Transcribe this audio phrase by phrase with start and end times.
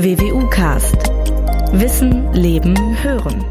[0.00, 0.94] WWU Cast.
[1.72, 3.44] Wissen, Leben, Hören.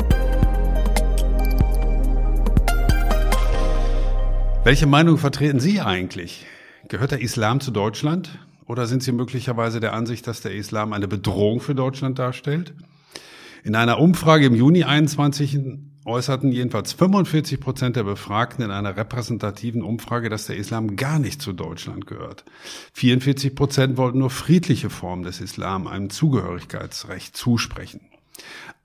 [4.63, 6.45] Welche Meinung vertreten Sie eigentlich?
[6.87, 8.39] Gehört der Islam zu Deutschland?
[8.65, 12.73] Oder sind Sie möglicherweise der Ansicht, dass der Islam eine Bedrohung für Deutschland darstellt?
[13.65, 15.59] In einer Umfrage im Juni 21
[16.07, 21.41] äußerten jedenfalls 45 Prozent der Befragten in einer repräsentativen Umfrage, dass der Islam gar nicht
[21.41, 22.45] zu Deutschland gehört.
[22.93, 28.01] 44 Prozent wollten nur friedliche Formen des Islam einem Zugehörigkeitsrecht zusprechen.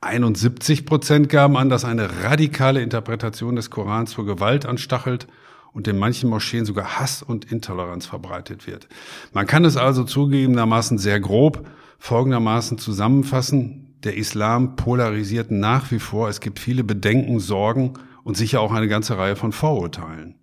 [0.01, 5.29] 71 Prozent gaben an, dass eine radikale Interpretation des Korans zur Gewalt anstachelt
[5.73, 8.89] und in manchen Moscheen sogar Hass und Intoleranz verbreitet wird.
[9.33, 11.67] Man kann es also zugegebenermaßen sehr grob
[11.99, 13.82] folgendermaßen zusammenfassen.
[14.05, 16.29] Der Islam polarisiert nach wie vor.
[16.29, 17.93] Es gibt viele Bedenken, Sorgen
[18.25, 20.35] und sicher auch eine ganze Reihe von Vorurteilen.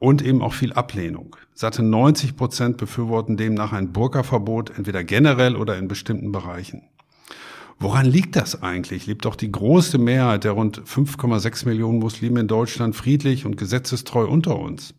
[0.00, 1.36] Und eben auch viel Ablehnung.
[1.54, 6.82] Satte 90 Prozent befürworten demnach ein Burka-Verbot, entweder generell oder in bestimmten Bereichen.
[7.78, 9.06] Woran liegt das eigentlich?
[9.06, 14.26] Lebt doch die große Mehrheit der rund 5,6 Millionen Muslime in Deutschland friedlich und gesetzestreu
[14.26, 14.94] unter uns?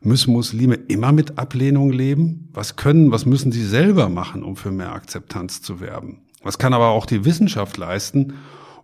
[0.00, 2.48] Müssen Muslime immer mit Ablehnung leben?
[2.54, 6.22] Was können, was müssen sie selber machen, um für mehr Akzeptanz zu werben?
[6.42, 8.34] Was kann aber auch die Wissenschaft leisten,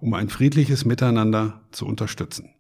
[0.00, 2.50] um ein friedliches Miteinander zu unterstützen?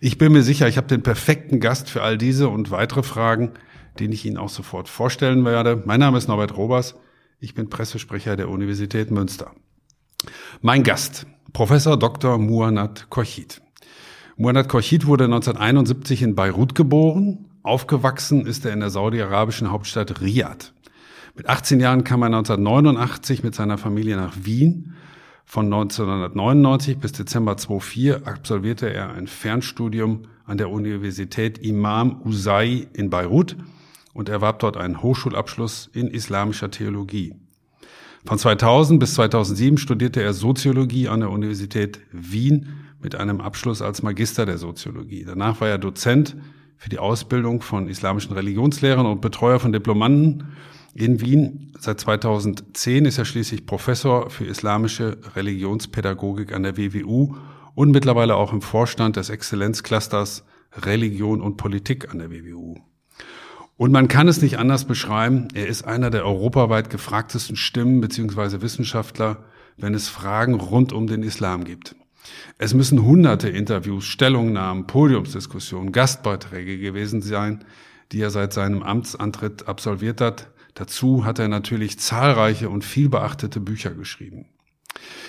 [0.00, 3.52] Ich bin mir sicher, ich habe den perfekten Gast für all diese und weitere Fragen,
[4.00, 5.82] den ich Ihnen auch sofort vorstellen werde.
[5.84, 6.94] Mein Name ist Norbert Robers.
[7.40, 9.52] Ich bin Pressesprecher der Universität Münster.
[10.62, 12.38] Mein Gast, Professor Dr.
[12.38, 13.60] Muanat Korchit.
[14.36, 17.46] Muanat Korchit wurde 1971 in Beirut geboren.
[17.62, 20.72] Aufgewachsen ist er in der saudi-arabischen Hauptstadt Riyadh.
[21.38, 24.94] Mit 18 Jahren kam er 1989 mit seiner Familie nach Wien.
[25.44, 33.08] Von 1999 bis Dezember 2004 absolvierte er ein Fernstudium an der Universität Imam Usai in
[33.08, 33.56] Beirut
[34.14, 37.36] und erwarb dort einen Hochschulabschluss in islamischer Theologie.
[38.24, 42.66] Von 2000 bis 2007 studierte er Soziologie an der Universität Wien
[43.00, 45.24] mit einem Abschluss als Magister der Soziologie.
[45.24, 46.36] Danach war er Dozent
[46.78, 50.48] für die Ausbildung von islamischen Religionslehrern und Betreuer von Diplomanden
[50.98, 51.72] in Wien.
[51.78, 57.36] Seit 2010 ist er schließlich Professor für islamische Religionspädagogik an der WWU
[57.74, 62.76] und mittlerweile auch im Vorstand des Exzellenzclusters Religion und Politik an der WWU.
[63.76, 68.60] Und man kann es nicht anders beschreiben, er ist einer der europaweit gefragtesten Stimmen bzw.
[68.60, 69.44] Wissenschaftler,
[69.76, 71.94] wenn es Fragen rund um den Islam gibt.
[72.58, 77.64] Es müssen hunderte Interviews, Stellungnahmen, Podiumsdiskussionen, Gastbeiträge gewesen sein,
[78.10, 80.48] die er seit seinem Amtsantritt absolviert hat.
[80.78, 84.46] Dazu hat er natürlich zahlreiche und viel beachtete Bücher geschrieben.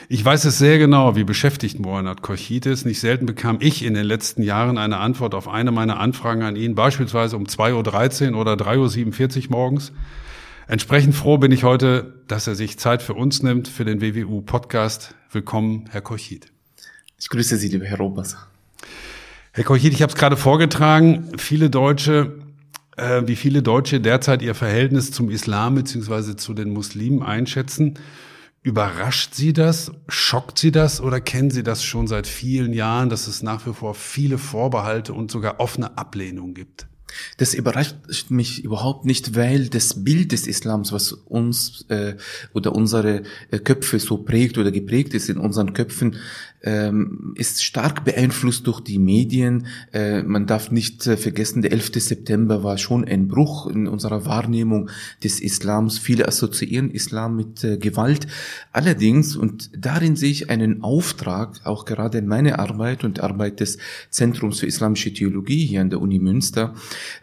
[0.08, 2.86] Ich weiß es sehr genau, wie beschäftigt Mohanad Korchit ist.
[2.86, 6.56] Nicht selten bekam ich in den letzten Jahren eine Antwort auf eine meiner Anfragen an
[6.56, 9.92] ihn, beispielsweise um 2.13 Uhr oder 3.47 Uhr morgens.
[10.68, 15.16] Entsprechend froh bin ich heute, dass er sich Zeit für uns nimmt, für den WWU-Podcast.
[15.32, 16.52] Willkommen, Herr Korchit.
[17.20, 18.38] Ich grüße Sie, lieber Herr Robers.
[19.54, 21.32] Herr Korchit, ich habe es gerade vorgetragen.
[21.38, 22.38] Viele Deutsche
[23.00, 27.98] äh, wie viele Deutsche derzeit ihr Verhältnis zum Islam beziehungsweise zu den Muslimen einschätzen.
[28.62, 29.92] Überrascht Sie das?
[30.10, 31.00] Schockt Sie das?
[31.00, 35.14] Oder kennen Sie das schon seit vielen Jahren, dass es nach wie vor viele Vorbehalte
[35.14, 36.88] und sogar offene Ablehnung gibt?
[37.38, 37.96] Das überrascht
[38.30, 42.16] mich überhaupt nicht, weil das Bild des Islams, was uns äh,
[42.54, 46.18] oder unsere äh, Köpfe so prägt oder geprägt ist in unseren Köpfen,
[46.62, 49.68] ähm, ist stark beeinflusst durch die Medien.
[49.94, 51.92] Äh, man darf nicht äh, vergessen, der 11.
[51.96, 54.90] September war schon ein Bruch in unserer Wahrnehmung
[55.24, 55.98] des Islams.
[55.98, 58.28] Viele assoziieren Islam mit äh, Gewalt.
[58.74, 63.78] Allerdings, und darin sehe ich einen Auftrag, auch gerade in meiner Arbeit und Arbeit des
[64.10, 66.74] Zentrums für Islamische Theologie hier an der Uni Münster,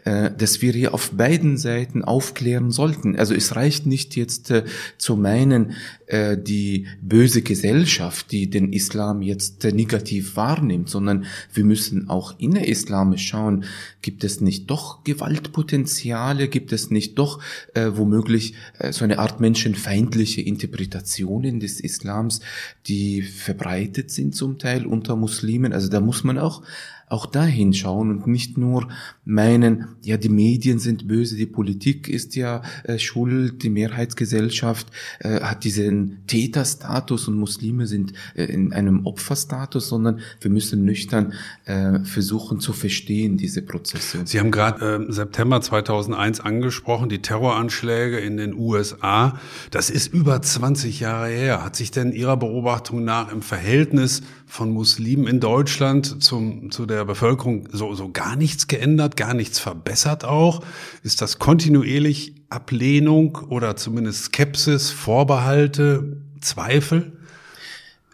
[0.03, 3.15] dass wir hier auf beiden Seiten aufklären sollten.
[3.15, 4.53] Also es reicht nicht jetzt
[4.97, 5.73] zu meinen,
[6.07, 12.39] äh, die böse Gesellschaft, die den Islam jetzt äh, negativ wahrnimmt, sondern wir müssen auch
[12.39, 13.65] innerislamisch schauen,
[14.01, 17.41] gibt es nicht doch Gewaltpotenziale, gibt es nicht doch
[17.73, 22.39] äh, womöglich äh, so eine Art menschenfeindliche Interpretationen des Islams,
[22.87, 25.73] die verbreitet sind zum Teil unter Muslimen.
[25.73, 26.63] Also da muss man auch
[27.09, 28.89] auch dahin schauen und nicht nur
[29.27, 34.87] meinen, ja, die Medien sind böse, die Politik ist ja äh, schuld, die Mehrheitsgesellschaft
[35.19, 41.33] äh, hat diesen Täterstatus und Muslime sind äh, in einem Opferstatus, sondern wir müssen nüchtern
[41.65, 44.21] äh, versuchen zu verstehen, diese Prozesse.
[44.25, 49.39] Sie haben gerade äh, September 2001 angesprochen, die Terroranschläge in den USA.
[49.71, 51.65] Das ist über 20 Jahre her.
[51.65, 57.03] Hat sich denn Ihrer Beobachtung nach im Verhältnis von Muslimen in Deutschland zum, zu der
[57.03, 60.63] Bevölkerung so, so gar nichts geändert, gar nichts verbessert auch?
[61.03, 66.21] Ist das kontinuierlich Ablehnung oder zumindest Skepsis, Vorbehalte?
[66.39, 67.16] Zweifel?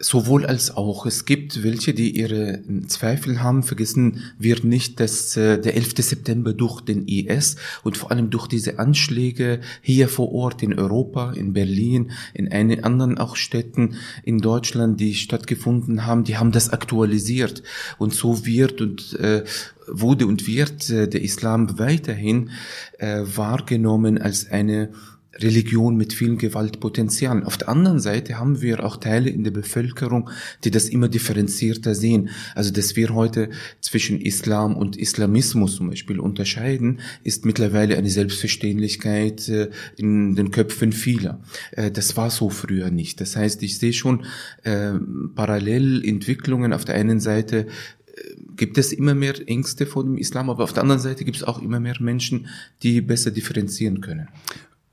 [0.00, 1.06] Sowohl als auch.
[1.06, 3.62] Es gibt welche, die ihre Zweifel haben.
[3.62, 5.94] Vergessen wir nicht, dass äh, der 11.
[5.98, 7.54] September durch den IS
[7.84, 12.82] und vor allem durch diese Anschläge hier vor Ort in Europa, in Berlin, in einen
[12.82, 13.94] anderen auch Städten
[14.24, 17.62] in Deutschland, die stattgefunden haben, die haben das aktualisiert.
[17.96, 19.44] Und so wird und äh,
[19.86, 22.50] wurde und wird äh, der Islam weiterhin
[22.98, 24.90] äh, wahrgenommen als eine
[25.38, 27.44] Religion mit vielen Gewaltpotenzialen.
[27.44, 30.30] Auf der anderen Seite haben wir auch Teile in der Bevölkerung,
[30.64, 32.30] die das immer differenzierter sehen.
[32.54, 33.50] Also, dass wir heute
[33.80, 40.92] zwischen Islam und Islamismus zum Beispiel unterscheiden, ist mittlerweile eine Selbstverständlichkeit äh, in den Köpfen
[40.92, 41.40] vieler.
[41.72, 43.20] Äh, das war so früher nicht.
[43.20, 44.24] Das heißt, ich sehe schon
[44.62, 44.92] äh,
[45.34, 46.72] Parallelentwicklungen.
[46.72, 50.72] Auf der einen Seite äh, gibt es immer mehr Ängste vor dem Islam, aber auf
[50.72, 52.46] der anderen Seite gibt es auch immer mehr Menschen,
[52.82, 54.28] die besser differenzieren können.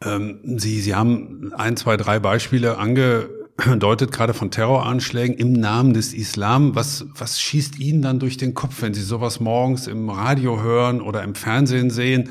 [0.03, 6.13] Ähm, Sie, Sie haben ein, zwei, drei Beispiele angedeutet, gerade von Terroranschlägen im Namen des
[6.13, 6.75] Islam.
[6.75, 11.01] Was, was schießt Ihnen dann durch den Kopf, wenn Sie sowas morgens im Radio hören
[11.01, 12.29] oder im Fernsehen sehen?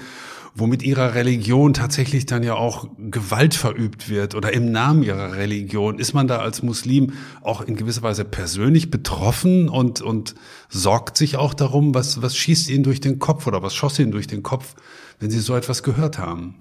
[0.55, 5.35] wo mit ihrer Religion tatsächlich dann ja auch Gewalt verübt wird oder im Namen ihrer
[5.35, 7.13] Religion, ist man da als Muslim
[7.43, 10.35] auch in gewisser Weise persönlich betroffen und, und
[10.69, 14.13] sorgt sich auch darum, was, was schießt ihnen durch den Kopf oder was schoss ihnen
[14.13, 14.75] durch den Kopf,
[15.21, 16.57] wenn sie so etwas gehört haben?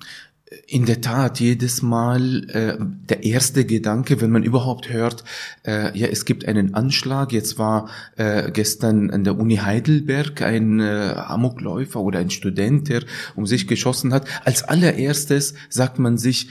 [0.65, 5.23] In der Tat, jedes Mal äh, der erste Gedanke, wenn man überhaupt hört,
[5.63, 7.31] äh, ja, es gibt einen Anschlag.
[7.31, 13.03] Jetzt war äh, gestern an der Uni Heidelberg ein äh, Amokläufer oder ein Student, der
[13.35, 14.27] um sich geschossen hat.
[14.43, 16.49] Als allererstes sagt man sich,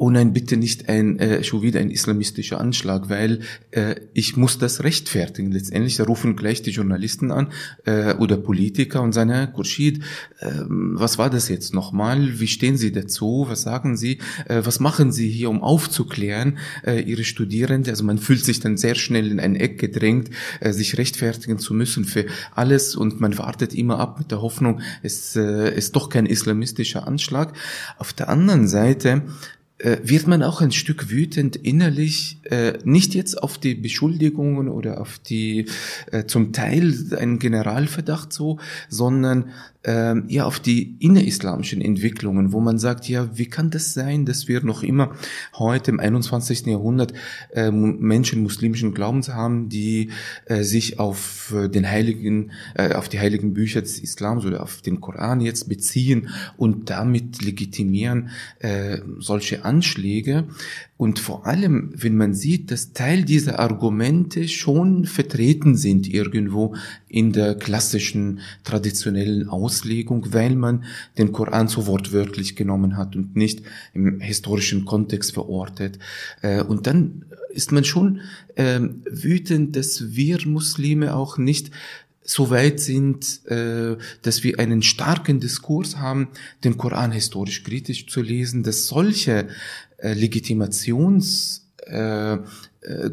[0.00, 4.56] oh nein, bitte nicht ein äh, schon wieder ein islamistischer Anschlag, weil äh, ich muss
[4.56, 5.52] das rechtfertigen.
[5.52, 7.48] Letztendlich, da rufen gleich die Journalisten an
[7.84, 10.02] äh, oder Politiker und sagen, Herr Kurschid,
[10.38, 12.40] äh, was war das jetzt nochmal?
[12.40, 13.44] Wie stehen Sie dazu?
[13.46, 14.20] Was sagen Sie?
[14.46, 17.90] Äh, was machen Sie hier, um aufzuklären äh, Ihre Studierende?
[17.90, 20.30] Also man fühlt sich dann sehr schnell in ein Eck gedrängt,
[20.60, 22.24] äh, sich rechtfertigen zu müssen für
[22.54, 27.06] alles und man wartet immer ab mit der Hoffnung, es äh, ist doch kein islamistischer
[27.06, 27.52] Anschlag.
[27.98, 29.24] Auf der anderen Seite
[30.02, 35.18] wird man auch ein Stück wütend innerlich, äh, nicht jetzt auf die Beschuldigungen oder auf
[35.18, 35.66] die
[36.10, 39.50] äh, zum Teil einen Generalverdacht so, sondern
[39.84, 44.48] ähm, ja auf die innerislamischen Entwicklungen, wo man sagt, ja, wie kann das sein, dass
[44.48, 45.12] wir noch immer
[45.54, 46.66] heute im 21.
[46.66, 47.14] Jahrhundert
[47.52, 50.10] äh, Menschen muslimischen Glaubens haben, die
[50.46, 54.82] äh, sich auf äh, den heiligen, äh, auf die heiligen Bücher des Islams oder auf
[54.82, 60.44] den Koran jetzt beziehen und damit legitimieren äh, solche Anschläge.
[61.00, 66.74] Und vor allem, wenn man sieht, dass Teil dieser Argumente schon vertreten sind irgendwo
[67.08, 70.84] in der klassischen, traditionellen Auslegung, weil man
[71.16, 73.62] den Koran so wortwörtlich genommen hat und nicht
[73.94, 75.98] im historischen Kontext verortet.
[76.42, 78.20] Äh, und dann ist man schon
[78.56, 81.70] ähm, wütend, dass wir Muslime auch nicht
[82.22, 86.28] so weit sind, äh, dass wir einen starken Diskurs haben,
[86.62, 89.48] den Koran historisch kritisch zu lesen, dass solche
[90.00, 92.38] äh, Legitimations äh,
[92.82, 93.10] äh,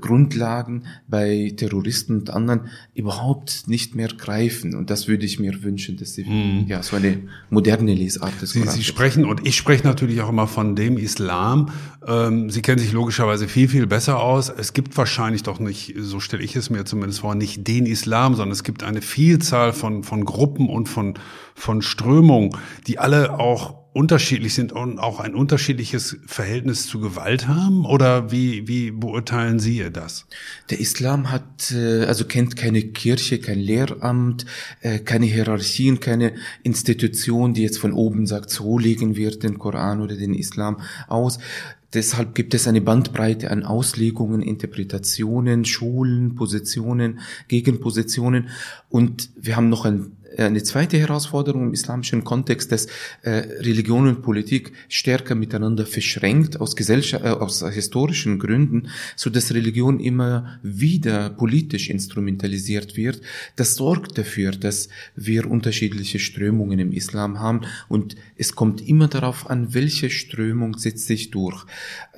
[1.08, 4.76] bei Terroristen und anderen überhaupt nicht mehr greifen.
[4.76, 6.68] Und das würde ich mir wünschen, dass sie mm.
[6.68, 7.20] ja so eine
[7.50, 11.70] moderne Lesart des Sie, sie sprechen und ich spreche natürlich auch immer von dem Islam.
[12.06, 14.50] Ähm, sie kennen sich logischerweise viel viel besser aus.
[14.50, 18.36] Es gibt wahrscheinlich doch nicht, so stelle ich es mir zumindest vor, nicht den Islam,
[18.36, 21.16] sondern es gibt eine Vielzahl von von Gruppen und von
[21.56, 22.52] von Strömungen,
[22.88, 27.84] die alle auch unterschiedlich sind und auch ein unterschiedliches Verhältnis zu Gewalt haben?
[27.84, 30.28] Oder wie, wie beurteilen Sie das?
[30.70, 34.46] Der Islam hat, äh, also kennt keine Kirche, kein Lehramt,
[34.82, 40.00] äh, keine Hierarchien, keine Institution, die jetzt von oben sagt, so legen wir den Koran
[40.02, 41.40] oder den Islam aus.
[41.94, 48.50] Deshalb gibt es eine Bandbreite an Auslegungen, Interpretationen, Schulen, Positionen, Gegenpositionen.
[48.90, 50.12] Und wir haben noch ein
[50.44, 52.88] eine zweite Herausforderung im islamischen Kontext, dass
[53.22, 59.54] äh, Religion und Politik stärker miteinander verschränkt aus, Gesellschaft, äh, aus historischen Gründen, so dass
[59.54, 63.22] Religion immer wieder politisch instrumentalisiert wird.
[63.56, 69.50] Das sorgt dafür, dass wir unterschiedliche Strömungen im Islam haben und es kommt immer darauf
[69.50, 71.66] an, welche Strömung setzt sich durch.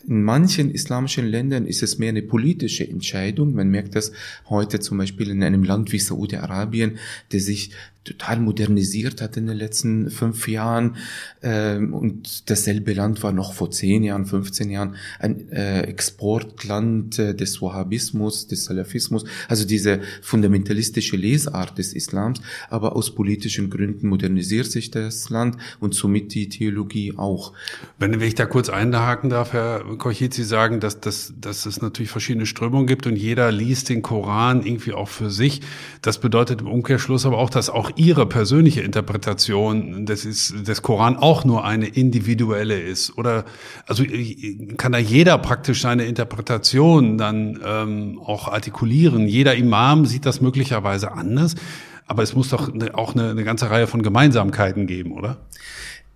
[0.08, 3.53] In manchen islamischen Ländern ist es mehr eine politische Entscheidung.
[3.53, 4.12] Man merkt das
[4.50, 6.98] heute zum Beispiel in einem Land wie Saudi-Arabien,
[7.32, 7.72] der sich
[8.10, 10.96] total modernisiert hat in den letzten fünf Jahren.
[11.44, 17.36] Ähm, und dasselbe Land war noch vor zehn Jahren, 15 Jahren ein äh, Exportland äh,
[17.36, 22.41] des Wahhabismus, des Salafismus, also diese fundamentalistische Lesart des Islams.
[22.70, 27.53] Aber aus politischen Gründen modernisiert sich das Land und somit die Theologie auch.
[28.00, 32.12] Wenn ich da kurz einhaken darf, Herr Kochit, Sie sagen, dass, dass, dass es natürlich
[32.12, 35.62] verschiedene Strömungen gibt und jeder liest den Koran irgendwie auch für sich.
[36.01, 41.17] Das bedeutet im Umkehrschluss aber auch, dass auch Ihre persönliche Interpretation des, ist, des Koran
[41.17, 43.17] auch nur eine individuelle ist?
[43.17, 43.46] Oder
[43.86, 44.03] also
[44.77, 49.27] kann da jeder praktisch seine Interpretation dann ähm, auch artikulieren?
[49.27, 51.55] Jeder Imam sieht das möglicherweise anders,
[52.05, 55.38] aber es muss doch auch eine, eine ganze Reihe von Gemeinsamkeiten geben, oder?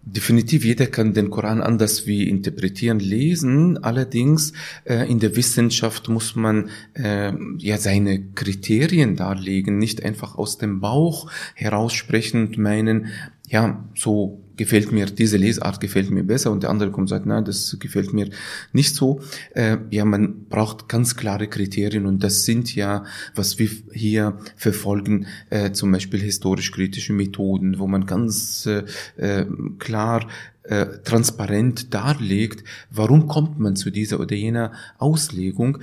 [0.05, 3.81] Definitiv, jeder kann den Koran anders wie interpretieren, lesen.
[3.81, 4.51] Allerdings
[4.83, 10.81] äh, in der Wissenschaft muss man äh, ja seine Kriterien darlegen, nicht einfach aus dem
[10.81, 13.07] Bauch heraussprechen und meinen,
[13.48, 17.25] ja, so gefällt mir, diese Lesart gefällt mir besser und der andere kommt und sagt,
[17.25, 18.29] nein, das gefällt mir
[18.72, 19.22] nicht so.
[19.53, 23.05] Äh, ja, man braucht ganz klare Kriterien und das sind ja,
[23.36, 28.83] was wir hier verfolgen, äh, zum Beispiel historisch-kritische Methoden, wo man ganz äh,
[29.17, 29.45] äh
[29.79, 30.27] klar
[30.63, 35.79] äh, transparent darlegt, warum kommt man zu dieser oder jener Auslegung.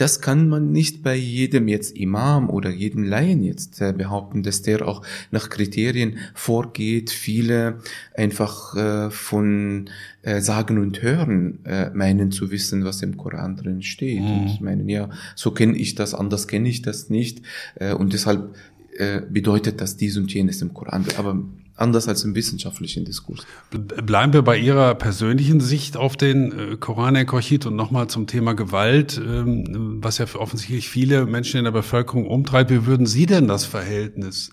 [0.00, 4.62] Das kann man nicht bei jedem jetzt Imam oder jedem Laien jetzt äh, behaupten, dass
[4.62, 7.10] der auch nach Kriterien vorgeht.
[7.10, 7.80] Viele
[8.16, 9.90] einfach äh, von
[10.22, 14.22] äh, Sagen und Hören äh, meinen zu wissen, was im Koran drin steht.
[14.22, 14.40] Mhm.
[14.40, 17.42] Und meinen, ja, so kenne ich das, anders kenne ich das nicht.
[17.74, 18.54] Äh, und deshalb
[18.96, 21.04] äh, bedeutet das dies und jenes im Koran.
[21.18, 21.42] Aber
[21.80, 23.46] anders als im wissenschaftlichen Diskurs.
[23.70, 28.26] Bleiben wir bei Ihrer persönlichen Sicht auf den äh, Koran, Herr Kochit, und nochmal zum
[28.26, 32.70] Thema Gewalt, ähm, was ja offensichtlich viele Menschen in der Bevölkerung umtreibt.
[32.70, 34.52] Wie würden Sie denn das Verhältnis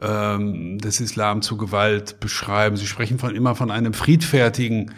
[0.00, 2.76] ähm, des Islam zu Gewalt beschreiben?
[2.76, 4.92] Sie sprechen von, immer von einem friedfertigen,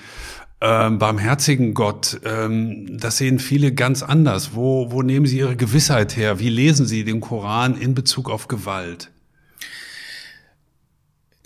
[0.61, 2.21] ähm, barmherzigen Gott.
[2.23, 4.55] Das sehen viele ganz anders.
[4.55, 6.39] Wo, wo nehmen Sie Ihre Gewissheit her?
[6.39, 9.11] Wie lesen Sie den Koran in Bezug auf Gewalt?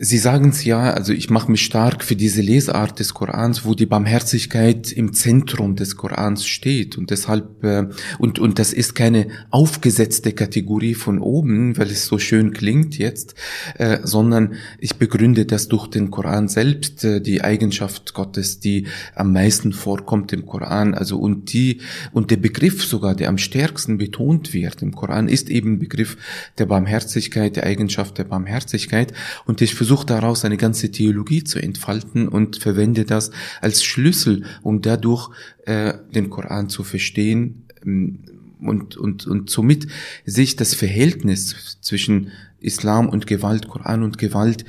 [0.00, 3.74] Sie sagen es ja, also ich mache mich stark für diese Lesart des Korans, wo
[3.74, 6.96] die Barmherzigkeit im Zentrum des Korans steht.
[6.96, 7.88] Und deshalb äh,
[8.20, 13.34] und und das ist keine aufgesetzte Kategorie von oben, weil es so schön klingt jetzt,
[13.76, 18.86] äh, sondern ich begründe das durch den Koran selbst, äh, die Eigenschaft Gottes, die
[19.16, 21.80] am meisten vorkommt im Koran, also und die
[22.12, 26.16] und der Begriff sogar, der am stärksten betont wird im Koran, ist eben Begriff
[26.56, 29.12] der Barmherzigkeit, der Eigenschaft der Barmherzigkeit.
[29.44, 33.30] Und ich versucht daraus eine ganze Theologie zu entfalten und verwende das
[33.62, 35.30] als Schlüssel, um dadurch
[35.64, 38.18] äh, den Koran zu verstehen ähm,
[38.60, 39.86] und, und, und somit
[40.26, 44.66] sich das Verhältnis zwischen Islam und Gewalt, Koran und Gewalt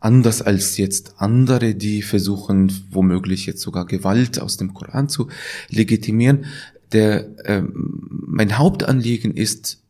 [0.00, 5.28] anders als jetzt andere, die versuchen, womöglich jetzt sogar Gewalt aus dem Koran zu
[5.68, 6.46] legitimieren.
[6.92, 7.62] Der, äh,
[8.08, 9.81] mein Hauptanliegen ist,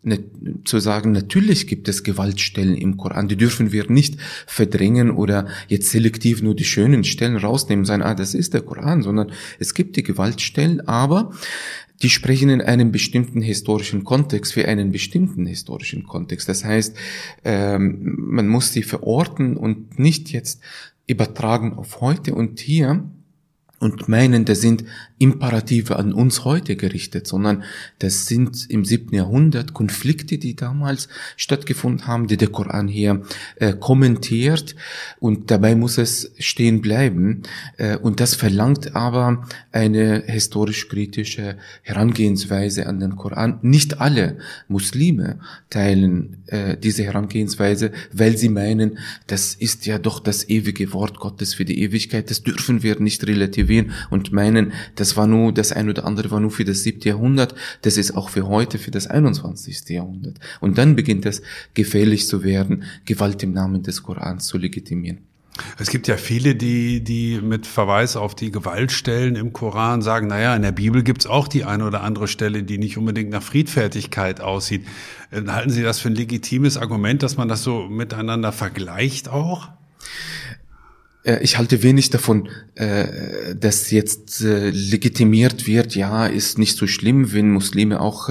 [0.64, 4.16] zu sagen, natürlich gibt es Gewaltstellen im Koran, die dürfen wir nicht
[4.46, 9.02] verdrängen oder jetzt selektiv nur die schönen Stellen rausnehmen, sagen, ah, das ist der Koran,
[9.02, 9.30] sondern
[9.60, 11.30] es gibt die Gewaltstellen, aber
[12.02, 16.48] die sprechen in einem bestimmten historischen Kontext für einen bestimmten historischen Kontext.
[16.48, 16.96] Das heißt,
[17.44, 20.60] ähm, man muss sie verorten und nicht jetzt
[21.06, 23.04] übertragen auf heute und hier
[23.82, 24.84] und meinen, das sind
[25.18, 27.64] Imperative an uns heute gerichtet, sondern
[27.98, 33.22] das sind im siebten Jahrhundert Konflikte, die damals stattgefunden haben, die der Koran hier
[33.56, 34.76] äh, kommentiert.
[35.18, 37.42] Und dabei muss es stehen bleiben.
[37.76, 43.58] Äh, und das verlangt aber eine historisch-kritische Herangehensweise an den Koran.
[43.62, 50.48] Nicht alle Muslime teilen äh, diese Herangehensweise, weil sie meinen, das ist ja doch das
[50.48, 55.16] ewige Wort Gottes für die Ewigkeit, das dürfen wir nicht relativieren relativieren und meinen, das
[55.16, 58.28] war nur, das ein oder andere war nur für das siebte Jahrhundert, das ist auch
[58.28, 59.88] für heute, für das 21.
[59.88, 60.38] Jahrhundert.
[60.60, 61.42] Und dann beginnt es
[61.74, 65.18] gefährlich zu werden, Gewalt im Namen des Korans zu legitimieren.
[65.78, 70.56] Es gibt ja viele, die, die mit Verweis auf die Gewaltstellen im Koran sagen, naja,
[70.56, 74.40] in der Bibel gibt's auch die eine oder andere Stelle, die nicht unbedingt nach Friedfertigkeit
[74.40, 74.86] aussieht.
[75.30, 79.68] Äh, halten Sie das für ein legitimes Argument, dass man das so miteinander vergleicht auch?
[81.24, 86.86] Äh, ich halte wenig davon, äh, dass jetzt äh, legitimiert wird, ja, ist nicht so
[86.86, 88.28] schlimm, wenn Muslime auch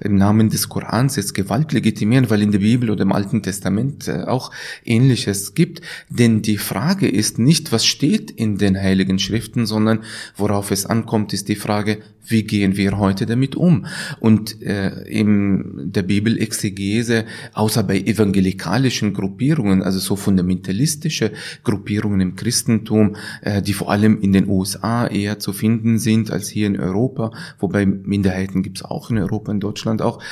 [0.00, 4.08] im Namen des Korans jetzt Gewalt legitimieren, weil in der Bibel oder im Alten Testament
[4.08, 4.50] auch
[4.84, 5.80] Ähnliches gibt.
[6.08, 10.00] Denn die Frage ist nicht, was steht in den Heiligen Schriften, sondern
[10.36, 13.86] worauf es ankommt, ist die Frage, wie gehen wir heute damit um?
[14.20, 21.32] Und äh, in der Bibelexegese, außer bei evangelikalischen Gruppierungen, also so fundamentalistische
[21.64, 26.48] Gruppierungen im Christentum, äh, die vor allem in den USA eher zu finden sind als
[26.48, 30.22] hier in Europa, wobei Minderheiten gibt es auch in Europa, in Deutschland auch,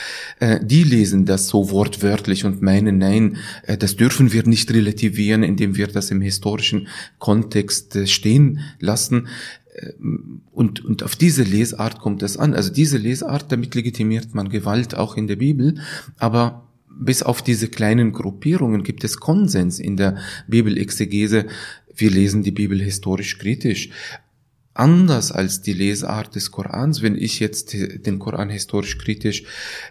[0.40, 5.42] äh, die lesen das so wortwörtlich und meinen, nein, äh, das dürfen wir nicht relativieren,
[5.42, 6.88] indem wir das im historischen
[7.18, 9.28] Kontext äh, stehen lassen.
[10.52, 12.54] Und, und auf diese Lesart kommt es an.
[12.54, 15.74] Also diese Lesart, damit legitimiert man Gewalt auch in der Bibel.
[16.16, 16.66] Aber
[16.98, 20.16] bis auf diese kleinen Gruppierungen gibt es Konsens in der
[20.48, 21.46] Bibelexegese.
[21.96, 23.90] Wir lesen die Bibel historisch kritisch
[24.76, 27.02] anders als die Lesart des Korans.
[27.02, 29.44] Wenn ich jetzt den Koran historisch kritisch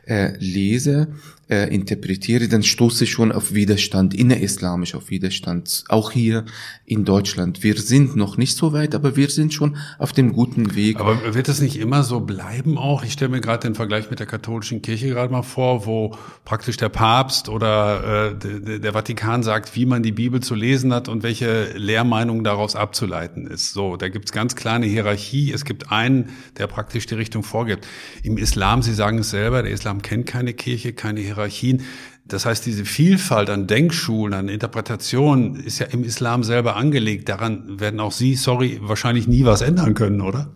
[0.06, 1.08] äh, lese,
[1.48, 6.46] äh, interpretiere, dann stoße ich schon auf Widerstand, innerislamisch auf Widerstand, auch hier
[6.86, 7.62] in Deutschland.
[7.62, 11.00] Wir sind noch nicht so weit, aber wir sind schon auf dem guten Weg.
[11.00, 13.04] Aber wird es nicht immer so bleiben auch?
[13.04, 16.78] Ich stelle mir gerade den Vergleich mit der katholischen Kirche gerade mal vor, wo praktisch
[16.78, 21.22] der Papst oder äh, der, Vatikan sagt, wie man die Bibel zu lesen hat und
[21.22, 23.74] welche Lehrmeinung daraus abzuleiten ist.
[23.74, 25.52] So, da gibt's ganz klar eine Hierarchie.
[25.52, 27.86] Es gibt einen, der praktisch die Richtung vorgibt.
[28.24, 31.35] Im Islam, Sie sagen es selber, der Islam kennt keine Kirche, keine Hierarchie.
[31.36, 31.84] Hierarchien.
[32.28, 37.30] Das heißt, diese Vielfalt an Denkschulen, an Interpretationen ist ja im Islam selber angelegt.
[37.30, 40.50] Daran werden auch Sie, sorry, wahrscheinlich nie was ändern können, oder?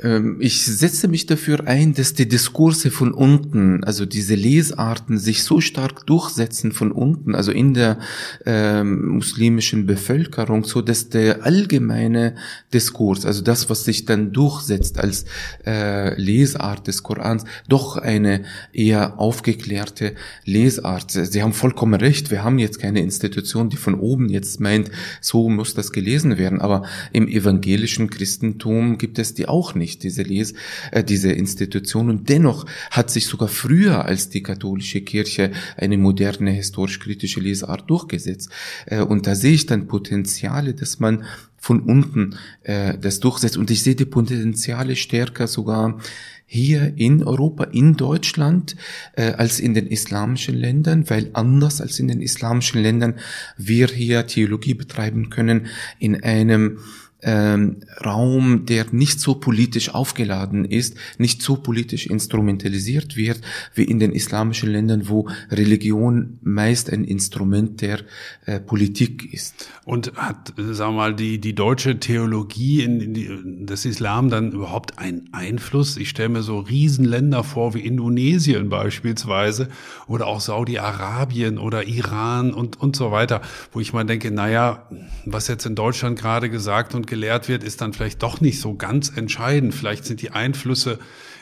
[0.00, 5.42] Ähm, ich setze mich dafür ein, dass die Diskurse von unten, also diese Lesarten, sich
[5.42, 7.98] so stark durchsetzen von unten, also in der
[8.44, 12.34] ähm, muslimischen Bevölkerung, so dass der allgemeine
[12.74, 15.24] Diskurs, also das, was sich dann durchsetzt als
[15.64, 21.10] äh, Lesart des Korans, doch eine eher aufgeklärte Lesart.
[21.10, 22.30] Sie haben vollkommen recht.
[22.30, 26.60] Wir haben jetzt keine Institution, die von oben jetzt meint, so muss das gelesen werden.
[26.60, 30.54] Aber im evangelischen Christentum gibt es die auch nicht nicht, diese Les
[30.90, 32.10] äh, diese Institution.
[32.10, 38.50] Und dennoch hat sich sogar früher als die katholische Kirche eine moderne historisch-kritische Lesart durchgesetzt.
[38.86, 41.24] Äh, und da sehe ich dann Potenziale, dass man
[41.56, 43.56] von unten äh, das durchsetzt.
[43.56, 46.00] Und ich sehe die Potenziale stärker sogar
[46.48, 48.76] hier in Europa, in Deutschland,
[49.16, 53.14] äh, als in den islamischen Ländern, weil anders als in den islamischen Ländern
[53.56, 55.66] wir hier Theologie betreiben können
[55.98, 56.78] in einem
[57.26, 63.40] ähm, Raum, der nicht so politisch aufgeladen ist, nicht so politisch instrumentalisiert wird
[63.74, 68.00] wie in den islamischen Ländern, wo Religion meist ein Instrument der
[68.46, 69.68] äh, Politik ist.
[69.84, 73.28] Und hat, sagen wir mal, die, die deutsche Theologie in, in die,
[73.66, 75.96] des Islam dann überhaupt einen Einfluss?
[75.96, 79.68] Ich stelle mir so Riesenländer vor wie Indonesien beispielsweise
[80.06, 84.88] oder auch Saudi-Arabien oder Iran und, und so weiter, wo ich mal denke, naja,
[85.24, 88.74] was jetzt in Deutschland gerade gesagt und gelehrt wird, ist dann vielleicht doch nicht so
[88.74, 89.74] ganz entscheidend.
[89.74, 90.98] Vielleicht sind die Einflüsse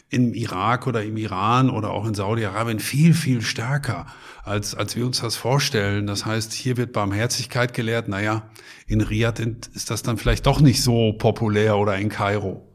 [0.08, 4.06] im Irak oder im Iran oder auch in Saudi-Arabien viel, viel stärker,
[4.44, 6.06] als, als wir uns das vorstellen.
[6.06, 8.06] Das heißt, hier wird Barmherzigkeit gelehrt.
[8.06, 8.48] Naja,
[8.86, 9.40] in Riyadh
[9.74, 12.70] ist das dann vielleicht doch nicht so populär oder in Kairo.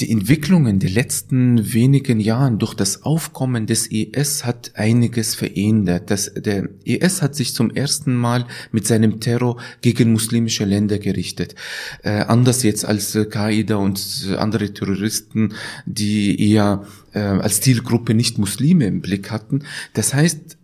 [0.00, 6.10] Die Entwicklungen der letzten wenigen Jahren durch das Aufkommen des IS hat einiges verändert.
[6.10, 11.54] Das, der IS hat sich zum ersten Mal mit seinem Terror gegen muslimische Länder gerichtet.
[12.02, 15.54] Äh, anders jetzt als äh, Qaida und andere Terroristen,
[15.86, 19.64] die eher äh, als Zielgruppe nicht Muslime im Blick hatten.
[19.94, 20.57] Das heißt,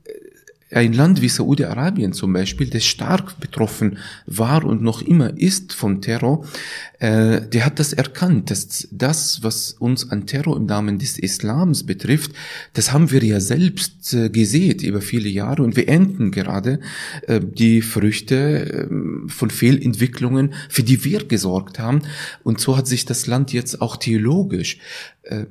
[0.74, 6.00] ein Land wie Saudi-Arabien zum Beispiel, das stark betroffen war und noch immer ist vom
[6.00, 6.46] Terror,
[6.98, 11.84] äh, der hat das erkannt, dass das, was uns an Terror im Namen des Islams
[11.84, 12.32] betrifft,
[12.72, 16.80] das haben wir ja selbst äh, gesehen über viele Jahre und wir ernten gerade
[17.26, 22.02] äh, die Früchte äh, von Fehlentwicklungen, für die wir gesorgt haben.
[22.42, 24.78] Und so hat sich das Land jetzt auch theologisch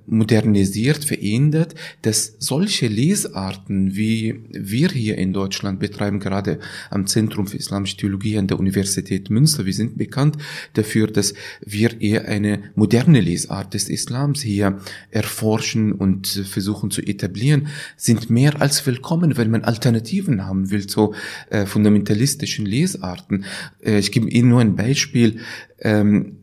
[0.05, 6.59] modernisiert, verändert, dass solche Lesarten, wie wir hier in Deutschland betreiben, gerade
[6.89, 10.37] am Zentrum für Islamische Theologie an der Universität Münster, wir sind bekannt
[10.73, 11.33] dafür, dass
[11.65, 18.61] wir eher eine moderne Lesart des Islams hier erforschen und versuchen zu etablieren, sind mehr
[18.61, 21.13] als willkommen, weil man Alternativen haben will zu
[21.49, 23.45] äh, fundamentalistischen Lesarten.
[23.83, 25.39] Äh, ich gebe Ihnen nur ein Beispiel.
[25.79, 26.37] Ähm,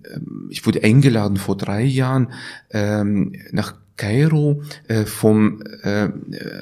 [0.50, 2.32] ich wurde eingeladen vor drei Jahren
[2.70, 6.08] ähm, nach Kairo äh, vom äh,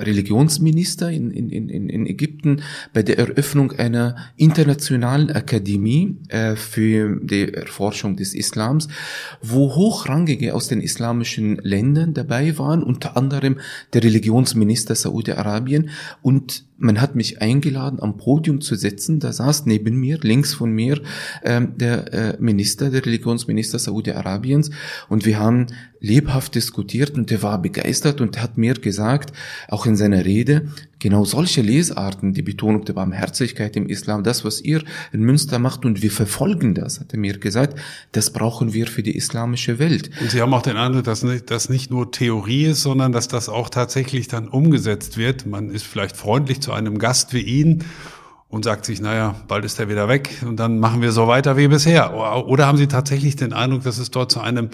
[0.03, 7.55] Religionsminister in, in, in, in Ägypten bei der Eröffnung einer internationalen Akademie äh, für die
[7.55, 8.89] Erforschung des Islams,
[9.41, 13.61] wo hochrangige aus den islamischen Ländern dabei waren, unter anderem
[13.93, 15.91] der Religionsminister Saudi-Arabien
[16.23, 19.19] und man hat mich eingeladen, am Podium zu sitzen.
[19.19, 21.01] Da saß neben mir, links von mir,
[21.45, 24.71] ähm, der äh, Minister, der Religionsminister Saudi-Arabiens.
[25.09, 25.67] Und wir haben
[26.01, 29.33] lebhaft diskutiert und er war begeistert und hat mir gesagt,
[29.67, 34.61] auch in seiner Rede, genau solche Lesarten, die Betonung der Barmherzigkeit im Islam, das, was
[34.61, 34.83] ihr
[35.13, 37.79] in Münster macht und wir verfolgen das, hat er mir gesagt,
[38.13, 40.11] das brauchen wir für die islamische Welt.
[40.21, 43.49] Und Sie haben auch den Eindruck, dass das nicht nur Theorie ist, sondern dass das
[43.49, 45.47] auch tatsächlich dann umgesetzt wird.
[45.47, 47.85] Man ist vielleicht freundlich zu einem Gast wie Ihnen
[48.49, 51.57] und sagt sich, naja, bald ist er wieder weg und dann machen wir so weiter
[51.57, 52.15] wie bisher.
[52.47, 54.71] Oder haben Sie tatsächlich den Eindruck, dass es dort zu einem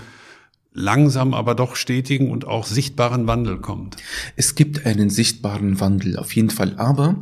[0.75, 3.97] langsam, aber doch stetigen und auch sichtbaren Wandel kommt.
[4.37, 6.75] Es gibt einen sichtbaren Wandel, auf jeden Fall.
[6.77, 7.17] Aber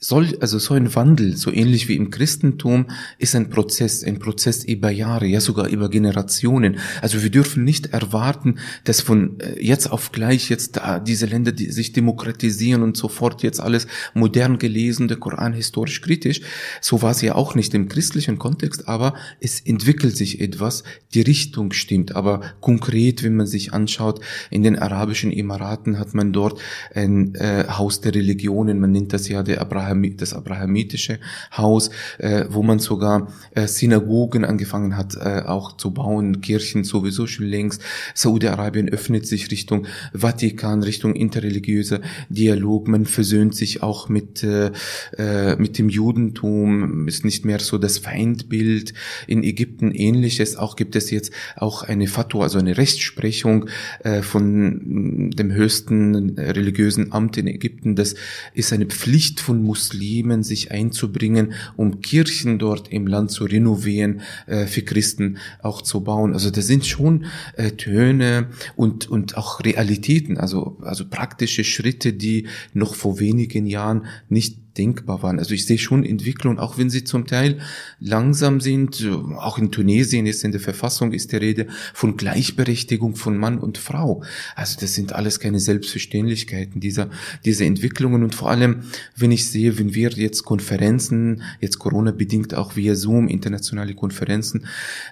[0.00, 2.86] soll, also so ein Wandel, so ähnlich wie im Christentum,
[3.18, 6.78] ist ein Prozess, ein Prozess über Jahre, ja sogar über Generationen.
[7.02, 11.52] Also wir dürfen nicht erwarten, dass von äh, jetzt auf gleich jetzt da diese Länder
[11.52, 16.40] die sich demokratisieren und sofort jetzt alles modern gelesen, der Koran historisch kritisch.
[16.80, 20.84] So war es ja auch nicht im christlichen Kontext, aber es entwickelt sich etwas,
[21.14, 22.14] die Richtung stimmt.
[22.14, 26.60] Aber konkret, wenn man sich anschaut, in den arabischen Emiraten hat man dort
[26.94, 31.18] ein äh, Haus der Religionen, man nennt das ja der Abraham Abraham, das abrahamitische
[31.56, 37.26] Haus, äh, wo man sogar äh, Synagogen angefangen hat, äh, auch zu bauen, Kirchen sowieso
[37.26, 37.82] schon längst.
[38.14, 42.88] Saudi-Arabien öffnet sich Richtung Vatikan, Richtung interreligiöser Dialog.
[42.88, 44.70] Man versöhnt sich auch mit, äh,
[45.16, 48.92] äh, mit dem Judentum, ist nicht mehr so das Feindbild.
[49.26, 50.56] In Ägypten ähnliches.
[50.56, 53.66] Auch gibt es jetzt auch eine Fatwa, also eine Rechtsprechung
[54.04, 57.96] äh, von dem höchsten religiösen Amt in Ägypten.
[57.96, 58.14] Das
[58.54, 64.22] ist eine Pflicht von Muslimen Muslimen sich einzubringen, um Kirchen dort im Land zu renovieren,
[64.46, 66.32] äh, für Christen auch zu bauen.
[66.32, 72.48] Also das sind schon äh, Töne und, und auch Realitäten, also, also praktische Schritte, die
[72.74, 75.38] noch vor wenigen Jahren nicht denkbar waren.
[75.38, 77.58] Also ich sehe schon Entwicklung, auch wenn sie zum Teil
[78.00, 79.04] langsam sind.
[79.36, 83.78] Auch in Tunesien ist in der Verfassung ist die Rede von Gleichberechtigung von Mann und
[83.78, 84.22] Frau.
[84.54, 87.10] Also das sind alles keine Selbstverständlichkeiten dieser,
[87.44, 88.22] dieser Entwicklungen.
[88.22, 88.84] Und vor allem,
[89.16, 94.66] wenn ich sehe, wenn wir jetzt Konferenzen, jetzt Corona bedingt auch via Zoom, internationale Konferenzen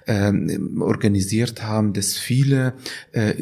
[0.07, 2.75] ähm, organisiert haben, dass viele
[3.13, 3.35] äh,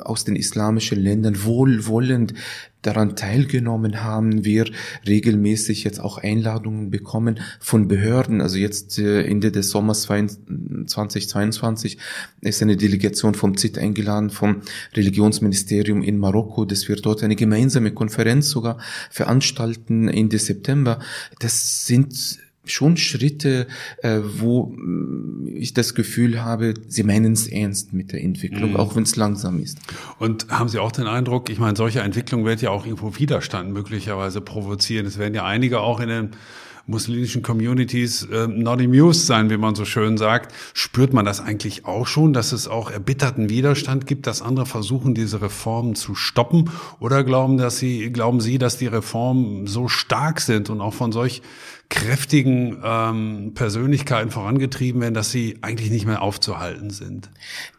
[0.00, 2.34] aus den islamischen Ländern wohlwollend
[2.82, 4.70] daran teilgenommen haben, wir
[5.06, 8.40] regelmäßig jetzt auch Einladungen bekommen von Behörden.
[8.40, 11.98] Also jetzt äh, Ende des Sommers 2022
[12.40, 14.62] ist eine Delegation vom ZIT eingeladen, vom
[14.94, 18.78] Religionsministerium in Marokko, dass wir dort eine gemeinsame Konferenz sogar
[19.10, 20.98] veranstalten Ende September.
[21.38, 23.66] Das sind schon Schritte,
[24.02, 28.76] äh, wo mm, ich das Gefühl habe, sie meinen es ernst mit der Entwicklung, mhm.
[28.76, 29.78] auch wenn es langsam ist.
[30.18, 33.72] Und haben Sie auch den Eindruck, ich meine, solche Entwicklung wird ja auch irgendwo Widerstand
[33.72, 35.06] möglicherweise provozieren.
[35.06, 36.30] Es werden ja einige auch in den
[36.86, 40.52] muslimischen Communities äh, not amused sein, wie man so schön sagt.
[40.74, 45.14] Spürt man das eigentlich auch schon, dass es auch erbitterten Widerstand gibt, dass andere versuchen,
[45.14, 46.70] diese Reformen zu stoppen?
[46.98, 51.12] Oder glauben, dass Sie, glauben Sie, dass die Reformen so stark sind und auch von
[51.12, 51.42] solch
[51.94, 57.30] kräftigen ähm, Persönlichkeiten vorangetrieben werden, dass sie eigentlich nicht mehr aufzuhalten sind.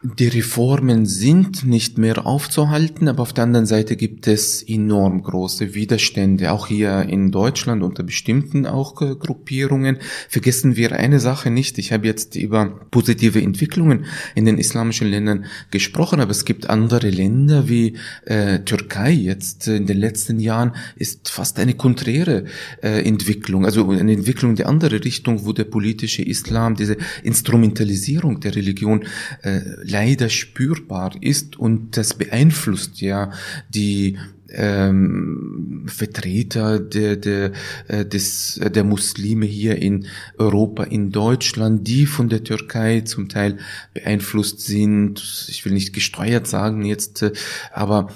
[0.03, 5.73] Die Reformen sind nicht mehr aufzuhalten, aber auf der anderen Seite gibt es enorm große
[5.73, 9.97] Widerstände, auch hier in Deutschland unter bestimmten auch äh, Gruppierungen.
[10.29, 11.77] Vergessen wir eine Sache nicht.
[11.77, 17.09] Ich habe jetzt über positive Entwicklungen in den islamischen Ländern gesprochen, aber es gibt andere
[17.09, 22.45] Länder wie äh, Türkei jetzt äh, in den letzten Jahren ist fast eine konträre
[22.81, 23.65] äh, Entwicklung.
[23.65, 29.05] Also eine Entwicklung in die andere Richtung, wo der politische Islam, diese Instrumentalisierung der Religion
[29.41, 33.31] äh, leider spürbar ist und das beeinflusst ja
[33.69, 34.17] die
[34.53, 37.51] ähm, Vertreter der, der,
[37.87, 43.57] äh, des, der Muslime hier in Europa, in Deutschland, die von der Türkei zum Teil
[43.93, 45.47] beeinflusst sind.
[45.49, 47.31] Ich will nicht gesteuert sagen jetzt, äh,
[47.71, 48.09] aber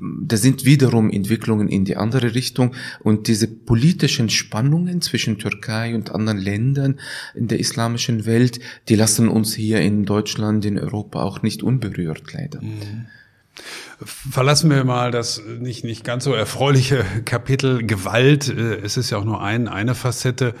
[0.00, 6.10] da sind wiederum Entwicklungen in die andere Richtung und diese politischen Spannungen zwischen Türkei und
[6.10, 7.00] anderen Ländern
[7.34, 12.32] in der islamischen Welt, die lassen uns hier in Deutschland, in Europa auch nicht unberührt,
[12.32, 12.60] leider.
[12.60, 13.06] Mhm.
[14.04, 18.48] Verlassen wir mal das nicht, nicht ganz so erfreuliche Kapitel Gewalt.
[18.48, 20.54] Äh, es ist ja auch nur ein, eine Facette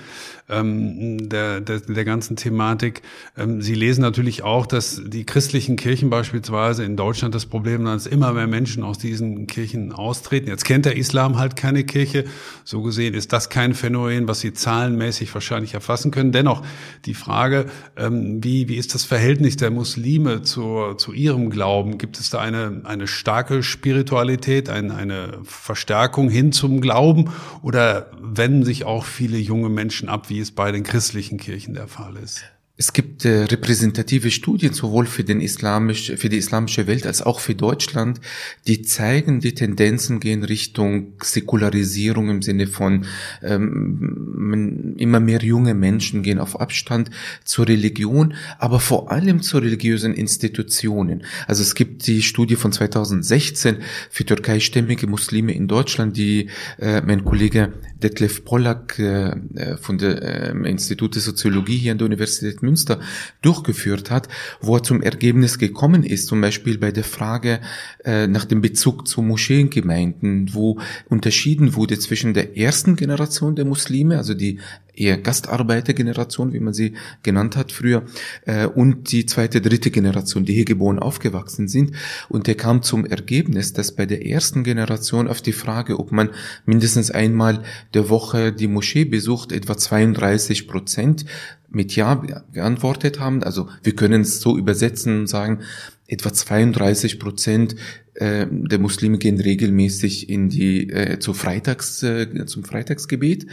[0.48, 3.02] ähm, der, der, der ganzen Thematik.
[3.36, 7.94] Ähm, Sie lesen natürlich auch, dass die christlichen Kirchen beispielsweise in Deutschland das Problem haben,
[7.94, 10.48] dass immer mehr Menschen aus diesen Kirchen austreten.
[10.48, 12.24] Jetzt kennt der Islam halt keine Kirche.
[12.64, 16.32] So gesehen ist das kein Phänomen, was Sie zahlenmäßig wahrscheinlich erfassen können.
[16.32, 16.62] Dennoch
[17.04, 21.98] die Frage, ähm, wie, wie ist das Verhältnis der Muslime zu, zu ihrem Glauben?
[21.98, 28.64] Gibt es da eine, eine starke Spiritualität, ein, eine Verstärkung hin zum Glauben oder wenden
[28.64, 32.42] sich auch viele junge Menschen ab, wie es bei den christlichen Kirchen der Fall ist?
[32.80, 37.40] Es gibt äh, repräsentative Studien sowohl für, den islamisch, für die islamische Welt als auch
[37.40, 38.20] für Deutschland,
[38.68, 43.06] die zeigen, die Tendenzen gehen Richtung Säkularisierung im Sinne von
[43.42, 47.10] ähm, immer mehr junge Menschen gehen auf Abstand
[47.44, 51.24] zur Religion, aber vor allem zu religiösen Institutionen.
[51.48, 57.24] Also es gibt die Studie von 2016 für türkeistämmige Muslime in Deutschland, die äh, mein
[57.24, 62.62] Kollege Detlef Pollack äh, äh von der äh, Institut der Soziologie hier an der Universität
[62.68, 63.00] Münster
[63.42, 64.28] durchgeführt hat,
[64.60, 67.60] wo er zum Ergebnis gekommen ist, zum Beispiel bei der Frage
[68.04, 70.78] äh, nach dem Bezug zu Moscheengemeinden, wo
[71.08, 74.60] unterschieden wurde zwischen der ersten Generation der Muslime, also die
[75.00, 78.04] eher Gastarbeitergeneration, wie man sie genannt hat früher,
[78.46, 81.92] äh, und die zweite, dritte Generation, die hier geboren aufgewachsen sind.
[82.28, 86.30] Und er kam zum Ergebnis, dass bei der ersten Generation auf die Frage, ob man
[86.66, 87.62] mindestens einmal
[87.94, 91.24] der Woche die Moschee besucht, etwa 32 Prozent
[91.70, 92.14] mit Ja
[92.52, 93.42] geantwortet haben.
[93.42, 95.60] Also wir können es so übersetzen und sagen,
[96.08, 97.76] etwa 32 Prozent
[98.14, 103.46] äh, der Muslime gehen regelmäßig in die äh, zu Freitags äh, zum Freitagsgebet.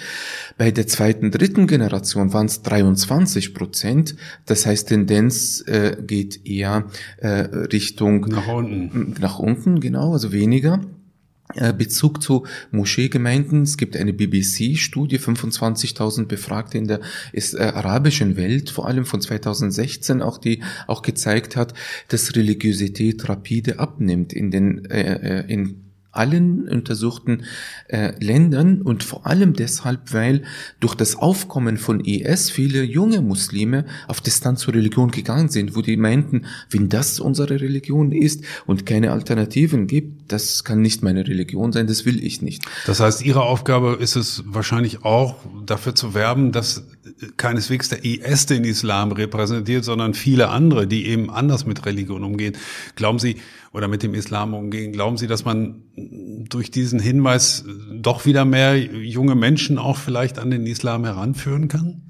[0.57, 4.15] Bei der zweiten, dritten Generation waren es 23 Prozent.
[4.45, 6.85] Das heißt, Tendenz äh, geht eher
[7.17, 9.15] äh, Richtung nach unten.
[9.19, 10.81] Nach unten, genau, also weniger.
[11.53, 13.63] Äh, Bezug zu Moscheegemeinden.
[13.63, 17.01] Es gibt eine BBC-Studie, 25.000 Befragte in der
[17.34, 21.75] äh, arabischen Welt, vor allem von 2016 auch, die auch gezeigt hat,
[22.08, 25.85] dass Religiosität rapide abnimmt in den äh, äh in
[26.17, 27.43] allen untersuchten
[27.88, 30.43] äh, Ländern und vor allem deshalb, weil
[30.80, 35.82] durch das Aufkommen von IS viele junge Muslime auf Distanz zur Religion gegangen sind, wo
[35.82, 41.28] die meinten, wenn das unsere Religion ist und keine Alternativen gibt, das kann nicht meine
[41.28, 42.63] Religion sein, das will ich nicht.
[42.86, 46.86] Das heißt, Ihre Aufgabe ist es wahrscheinlich auch, dafür zu werben, dass
[47.37, 52.55] keineswegs der IS den Islam repräsentiert, sondern viele andere, die eben anders mit Religion umgehen.
[52.95, 53.37] Glauben Sie,
[53.75, 54.93] oder mit dem Islam umgehen.
[54.93, 60.49] Glauben Sie, dass man durch diesen Hinweis doch wieder mehr junge Menschen auch vielleicht an
[60.49, 62.03] den Islam heranführen kann?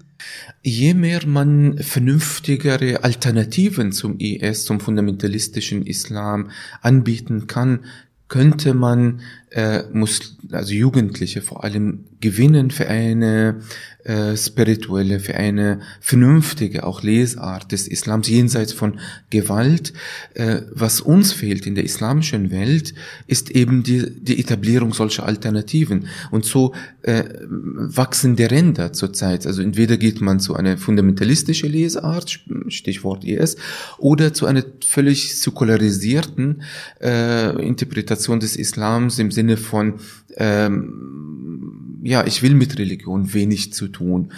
[0.61, 7.85] Je mehr man vernünftigere Alternativen zum IS, zum fundamentalistischen Islam anbieten kann,
[8.27, 13.61] könnte man äh, muss also Jugendliche vor allem gewinnen für eine
[14.05, 18.99] äh, spirituelle, für eine vernünftige auch Lesart des Islams jenseits von
[19.31, 19.93] Gewalt.
[20.35, 22.93] Äh, was uns fehlt in der islamischen Welt,
[23.25, 26.07] ist eben die, die Etablierung solcher Alternativen.
[26.29, 29.47] Und so äh, wachsen die Ränder zurzeit.
[29.47, 33.57] Also entweder geht man zu einer fundamentalistischen Lesart, Stichwort IS,
[33.97, 36.61] oder zu einer völlig säkularisierten
[37.01, 39.95] äh, Interpretation des Islams im Sinne von
[40.37, 44.31] ähm, ja, ich will mit Religion wenig zu tun.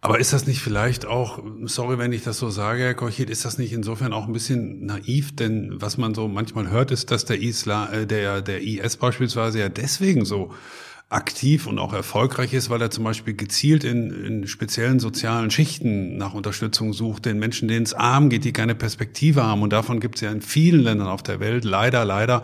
[0.00, 3.44] Aber ist das nicht vielleicht auch, sorry, wenn ich das so sage, Herr Kochit, ist
[3.44, 5.34] das nicht insofern auch ein bisschen naiv?
[5.34, 9.60] Denn was man so manchmal hört, ist, dass der Islam, äh, der, der IS beispielsweise
[9.60, 10.52] ja deswegen so
[11.10, 16.16] aktiv und auch erfolgreich ist, weil er zum Beispiel gezielt in, in speziellen sozialen Schichten
[16.16, 19.62] nach Unterstützung sucht, den Menschen, denen es arm geht, die keine Perspektive haben.
[19.62, 22.42] Und davon gibt es ja in vielen Ländern auf der Welt leider, leider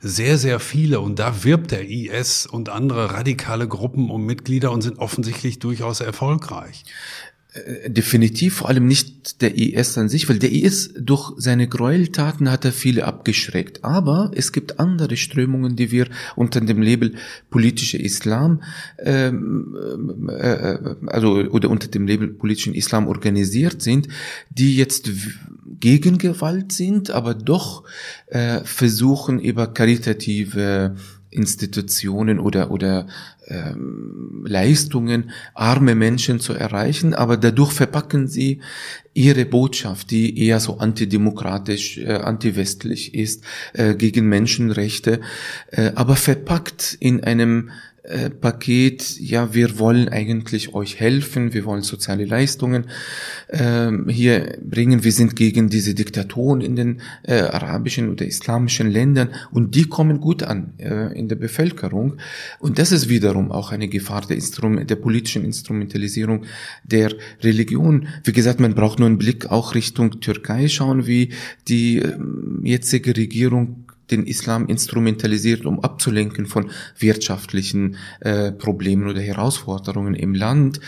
[0.00, 1.00] sehr, sehr viele.
[1.00, 6.00] Und da wirbt der IS und andere radikale Gruppen um Mitglieder und sind offensichtlich durchaus
[6.00, 6.84] erfolgreich.
[7.54, 12.50] Äh, definitiv, vor allem nicht der IS an sich, weil der IS durch seine Gräueltaten
[12.50, 13.84] hat er viele abgeschreckt.
[13.84, 17.14] Aber es gibt andere Strömungen, die wir unter dem Label
[17.50, 18.62] politischer Islam,
[18.98, 24.08] ähm, äh, äh, also oder unter dem Label politischen Islam organisiert sind,
[24.48, 25.10] die jetzt
[25.78, 27.84] gegen Gewalt sind, aber doch
[28.28, 30.96] äh, versuchen über karitative
[31.28, 33.08] Institutionen oder oder
[33.46, 38.60] ähm, Leistungen arme Menschen zu erreichen, aber dadurch verpacken sie
[39.14, 45.20] ihre Botschaft, die eher so antidemokratisch, äh, antiwestlich ist, äh, gegen Menschenrechte,
[45.70, 47.70] äh, aber verpackt in einem
[48.04, 52.86] äh, Paket, ja, wir wollen eigentlich euch helfen, wir wollen soziale Leistungen
[53.48, 59.28] ähm, hier bringen, wir sind gegen diese Diktatoren in den äh, arabischen oder islamischen Ländern
[59.52, 62.16] und die kommen gut an äh, in der Bevölkerung
[62.58, 66.44] und das ist wiederum auch eine Gefahr der, Instrum der politischen Instrumentalisierung
[66.82, 68.08] der Religion.
[68.24, 71.30] Wie gesagt, man braucht nur einen Blick auch Richtung Türkei schauen, wie
[71.68, 72.16] die äh,
[72.64, 80.80] jetzige Regierung den Islam instrumentalisiert, um abzulenken von wirtschaftlichen äh, Problemen oder Herausforderungen im Land.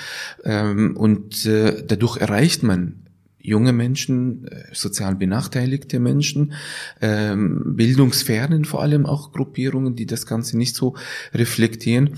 [0.44, 3.04] Ähm, und äh, dadurch erreicht man
[3.44, 6.54] junge Menschen, äh, sozial benachteiligte Menschen,
[7.00, 10.94] ähm, bildungsfernen vor allem auch Gruppierungen, die das Ganze nicht so
[11.34, 12.16] reflektieren.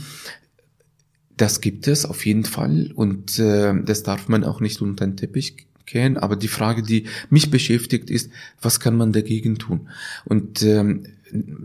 [1.37, 5.17] Das gibt es auf jeden Fall und äh, das darf man auch nicht unter den
[5.17, 6.17] Teppich kennen.
[6.17, 9.89] Aber die Frage, die mich beschäftigt, ist, was kann man dagegen tun?
[10.25, 11.07] Und ähm,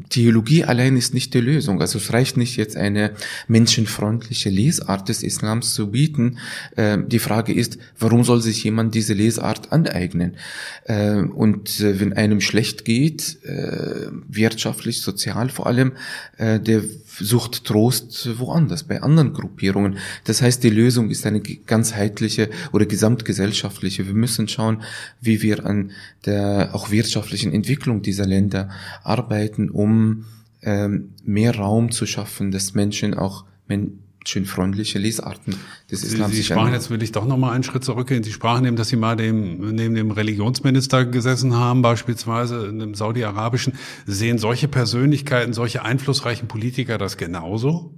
[0.10, 1.82] Theologie allein ist nicht die Lösung.
[1.82, 3.12] Also es reicht nicht jetzt eine
[3.48, 6.40] menschenfreundliche Lesart des Islams zu bieten.
[6.76, 10.38] Äh, die Frage ist, warum soll sich jemand diese Lesart aneignen?
[10.86, 15.94] Äh, und äh, wenn einem schlecht geht, äh, wirtschaftlich, sozial vor allem,
[16.38, 16.84] der
[17.20, 19.98] sucht Trost woanders, bei anderen Gruppierungen.
[20.24, 24.08] Das heißt, die Lösung ist eine ganzheitliche oder gesamtgesellschaftliche.
[24.08, 24.82] Wir müssen schauen,
[25.20, 25.92] wie wir an
[26.26, 28.70] der auch wirtschaftlichen Entwicklung dieser Länder
[29.04, 30.26] arbeiten, um
[30.62, 35.56] ähm, mehr Raum zu schaffen, dass Menschen auch menschenfreundliche Lesarten
[35.90, 36.02] des.
[36.02, 38.24] Sie, Sie sprachen jetzt will ich doch noch mal einen Schritt zurückgehen.
[38.24, 42.94] Sie sprachen eben, dass Sie mal dem, neben dem Religionsminister gesessen haben, beispielsweise in dem
[42.94, 43.74] saudi-arabischen.
[44.06, 47.96] Sehen solche Persönlichkeiten, solche einflussreichen Politiker das genauso?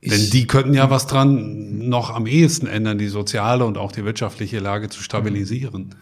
[0.00, 3.92] Ich, Denn die könnten ja was dran noch am ehesten ändern, die soziale und auch
[3.92, 5.94] die wirtschaftliche Lage zu stabilisieren.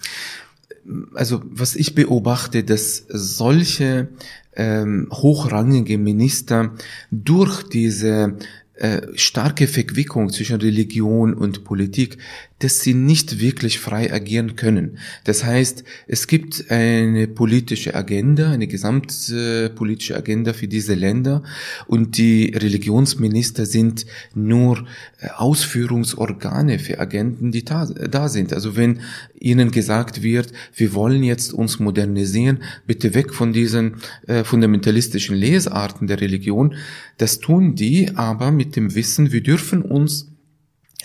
[1.15, 4.09] Also was ich beobachte, dass solche
[4.57, 6.75] ähm, hochrangige Minister
[7.11, 8.37] durch diese
[8.75, 12.19] äh, starke Verquickung zwischen Religion und Politik
[12.61, 14.99] dass sie nicht wirklich frei agieren können.
[15.25, 21.43] Das heißt, es gibt eine politische Agenda, eine gesamtpolitische Agenda für diese Länder
[21.87, 24.87] und die Religionsminister sind nur
[25.21, 28.53] äh, Ausführungsorgane für Agenten, die da sind.
[28.53, 29.01] Also wenn
[29.39, 36.07] ihnen gesagt wird, wir wollen jetzt uns modernisieren, bitte weg von diesen äh, fundamentalistischen Lesarten
[36.07, 36.75] der Religion,
[37.19, 40.34] das tun die aber mit dem Wissen, wir dürfen uns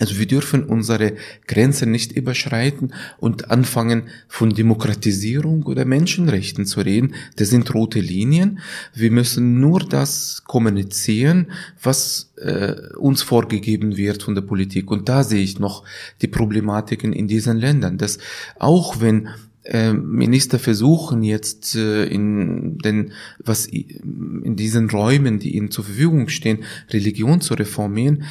[0.00, 1.12] also wir dürfen unsere
[1.46, 7.14] Grenzen nicht überschreiten und anfangen von Demokratisierung oder Menschenrechten zu reden.
[7.36, 8.60] Das sind rote Linien.
[8.94, 14.90] Wir müssen nur das kommunizieren, was äh, uns vorgegeben wird von der Politik.
[14.90, 15.84] Und da sehe ich noch
[16.22, 18.18] die Problematiken in diesen Ländern, dass
[18.58, 19.28] auch wenn
[19.64, 26.28] äh, Minister versuchen jetzt äh, in den was in diesen Räumen, die ihnen zur Verfügung
[26.28, 28.24] stehen, Religion zu reformieren,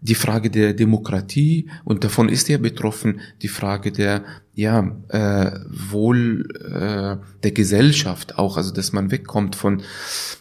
[0.00, 6.48] die Frage der Demokratie und davon ist er betroffen, die Frage der ja äh, wohl
[6.60, 9.82] äh, der Gesellschaft auch, also dass man wegkommt von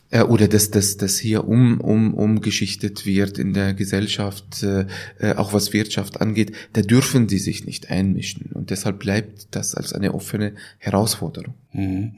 [0.10, 4.88] äh, oder dass dass dass hier um um umgeschichtet wird in der Gesellschaft, äh,
[5.20, 9.76] äh auch was Wirtschaft angeht, da dürfen die sich nicht einmischen und deshalb bleibt das
[9.76, 11.54] als eine offene Herausforderung.
[11.72, 12.16] Mhm.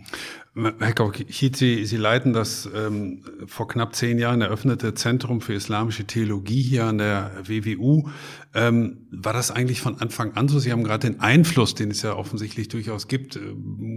[0.54, 6.04] Herr Kauchit, Sie, Sie leiten das ähm, vor knapp zehn Jahren eröffnete Zentrum für islamische
[6.04, 8.10] Theologie hier an der WWU.
[8.54, 10.60] Ähm, war das eigentlich von Anfang an so?
[10.60, 13.40] Sie haben gerade den Einfluss, den es ja offensichtlich durchaus gibt, äh,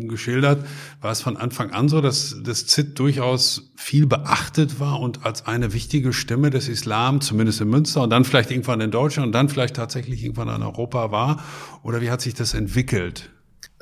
[0.07, 0.65] geschildert.
[1.01, 5.47] War es von Anfang an so, dass das ZIT durchaus viel beachtet war und als
[5.47, 9.33] eine wichtige Stimme des Islam, zumindest in Münster und dann vielleicht irgendwann in Deutschland und
[9.33, 11.43] dann vielleicht tatsächlich irgendwann in Europa war?
[11.83, 13.31] Oder wie hat sich das entwickelt?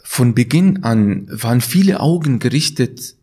[0.03, 3.15] Von Beginn an waren viele Augen gerichtet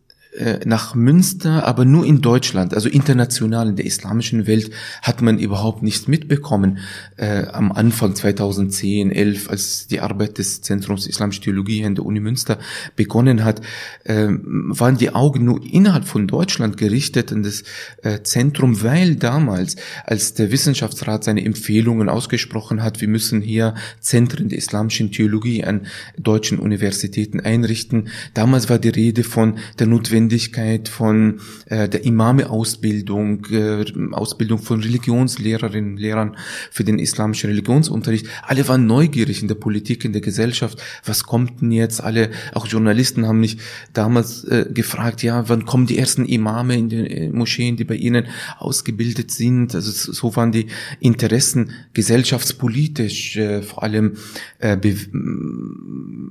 [0.64, 4.70] nach Münster, aber nur in Deutschland, also international in der islamischen Welt
[5.02, 6.78] hat man überhaupt nichts mitbekommen.
[7.16, 12.20] Äh, am Anfang 2010, 11, als die Arbeit des Zentrums Islamische Theologie in der Uni
[12.20, 12.58] Münster
[12.94, 13.60] begonnen hat,
[14.04, 17.64] äh, waren die Augen nur innerhalb von Deutschland gerichtet an das
[18.02, 24.48] äh, Zentrum, weil damals, als der Wissenschaftsrat seine Empfehlungen ausgesprochen hat, wir müssen hier Zentren
[24.48, 30.88] der islamischen Theologie an deutschen Universitäten einrichten, damals war die Rede von der Notwendigkeit Notwendigkeit
[30.88, 36.36] von äh, der Imame-Ausbildung, äh, Ausbildung von Religionslehrerinnen, Lehrern
[36.70, 38.26] für den islamischen Religionsunterricht.
[38.42, 40.82] Alle waren neugierig in der Politik, in der Gesellschaft.
[41.04, 42.02] Was kommt denn jetzt?
[42.02, 43.58] Alle, auch Journalisten haben mich
[43.92, 47.96] damals äh, gefragt, ja, wann kommen die ersten Imame in den äh, Moscheen, die bei
[47.96, 48.26] ihnen
[48.58, 49.74] ausgebildet sind?
[49.74, 50.66] Also so waren die
[51.00, 54.16] Interessen gesellschaftspolitisch äh, vor allem
[54.58, 54.90] äh, be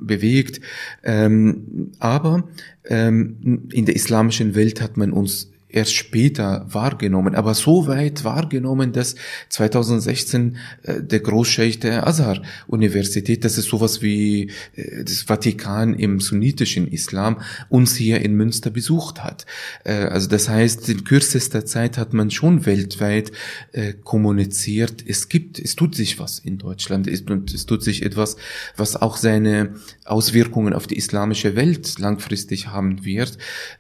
[0.10, 0.60] bewegt.
[1.04, 2.44] Ähm, aber
[2.90, 9.16] in der islamischen Welt hat man uns erst später wahrgenommen, aber so weit wahrgenommen, dass
[9.50, 16.88] 2016 äh, der Großscheich der Azhar-Universität, das ist sowas wie äh, das Vatikan im sunnitischen
[16.88, 19.46] Islam, uns hier in Münster besucht hat.
[19.84, 23.32] Äh, also das heißt, in kürzester Zeit hat man schon weltweit
[23.72, 28.38] äh, kommuniziert, es gibt, es tut sich was in Deutschland, es, es tut sich etwas,
[28.76, 33.38] was auch seine Auswirkungen auf die islamische Welt langfristig haben wird.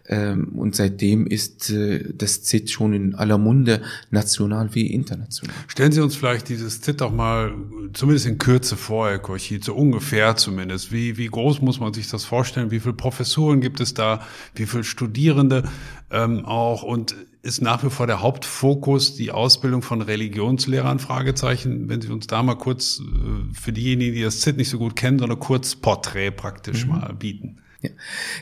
[0.07, 5.55] Ähm, und seitdem ist äh, das ZIT schon in aller Munde, national wie international.
[5.67, 7.53] Stellen Sie uns vielleicht dieses ZIT auch mal
[7.93, 10.91] zumindest in Kürze vor, Herr Korchi, so ungefähr zumindest.
[10.91, 12.71] Wie, wie groß muss man sich das vorstellen?
[12.71, 14.21] Wie viele Professuren gibt es da?
[14.55, 15.63] Wie viele Studierende
[16.11, 16.83] ähm, auch?
[16.83, 20.99] Und ist nach wie vor der Hauptfokus die Ausbildung von Religionslehrern?
[20.99, 21.87] Fragezeichen.
[21.87, 24.95] Wenn Sie uns da mal kurz äh, für diejenigen, die das ZIT nicht so gut
[24.95, 26.91] kennen, so eine Kurzporträt praktisch mhm.
[26.91, 27.58] mal bieten.
[27.81, 27.89] Ja.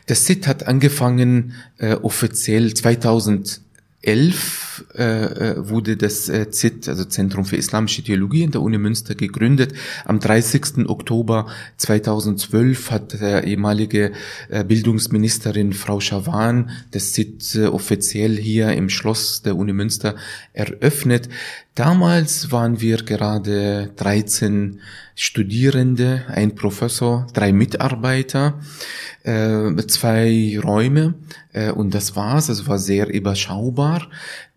[0.08, 3.62] Das SIT hat angefangen äh, offiziell 2000
[4.08, 8.78] 2011 äh, äh, wurde das äh, ZIT, also Zentrum für Islamische Theologie in der Uni
[8.78, 9.74] Münster gegründet.
[10.06, 10.88] Am 30.
[10.88, 14.14] Oktober 2012 hat der ehemalige
[14.50, 20.16] äh, Bildungsministerin Frau Schawan das ZIT äh, offiziell hier im Schloss der Uni Münster
[20.54, 21.28] eröffnet.
[21.78, 24.80] Damals waren wir gerade 13
[25.14, 28.60] Studierende, ein Professor, drei Mitarbeiter,
[29.22, 31.14] äh, zwei Räume
[31.54, 32.50] äh, und das war's.
[32.50, 34.10] Also war sehr überschaubar.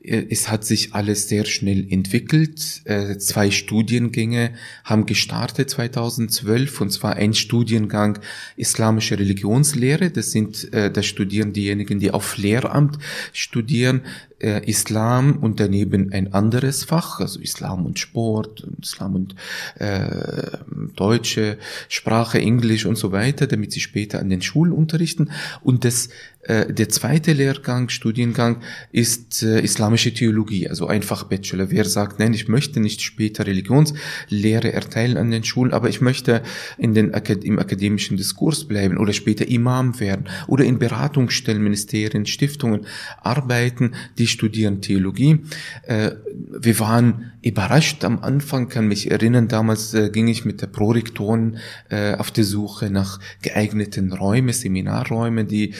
[0.02, 2.82] Äh, es hat sich alles sehr schnell entwickelt.
[2.84, 4.52] Äh, zwei Studiengänge
[4.84, 8.18] haben gestartet 2012 und zwar ein Studiengang
[8.56, 10.10] Islamische Religionslehre.
[10.10, 12.98] Das sind, äh, da studieren diejenigen, die auf Lehramt
[13.32, 14.02] studieren,
[14.42, 19.34] Islam und daneben ein anderes Fach, also Islam und Sport, Islam und
[19.74, 20.56] äh,
[20.96, 21.58] deutsche
[21.90, 25.30] Sprache, Englisch und so weiter, damit sie später an den Schulen unterrichten.
[25.62, 26.08] Und das
[26.48, 28.62] der zweite Lehrgang, Studiengang
[28.92, 31.70] ist äh, islamische Theologie, also einfach Bachelor.
[31.70, 36.42] Wer sagt, nein, ich möchte nicht später Religionslehre erteilen an den Schulen, aber ich möchte
[36.78, 42.86] in den, im akademischen Diskurs bleiben oder später Imam werden oder in Beratungsstellen, Ministerien, Stiftungen
[43.20, 45.40] arbeiten, die studieren Theologie.
[45.82, 46.12] Äh,
[46.58, 51.58] wir waren überrascht am Anfang, kann mich erinnern, damals äh, ging ich mit der Prorektoren
[51.90, 55.74] äh, auf der Suche nach geeigneten Räumen, Seminarräumen, die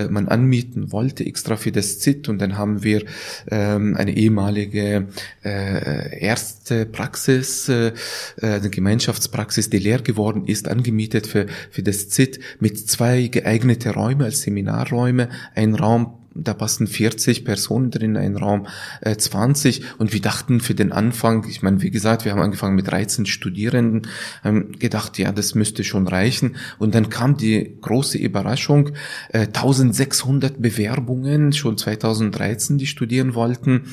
[0.00, 2.28] äh, man anmieten wollte, extra für das ZIT.
[2.28, 3.04] Und dann haben wir
[3.50, 5.08] ähm, eine ehemalige
[5.44, 7.92] äh, erste Praxis, äh,
[8.40, 14.24] eine Gemeinschaftspraxis, die leer geworden ist, angemietet für, für das ZIT mit zwei geeignete Räume
[14.24, 18.66] als Seminarräume, ein Raum da passen 40 Personen drin, ein Raum
[19.00, 22.76] äh, 20 und wir dachten für den Anfang, ich meine, wie gesagt, wir haben angefangen
[22.76, 24.08] mit 13 Studierenden,
[24.42, 26.56] haben gedacht, ja, das müsste schon reichen.
[26.78, 28.90] Und dann kam die große Überraschung,
[29.30, 33.84] äh, 1600 Bewerbungen, schon 2013, die studieren wollten.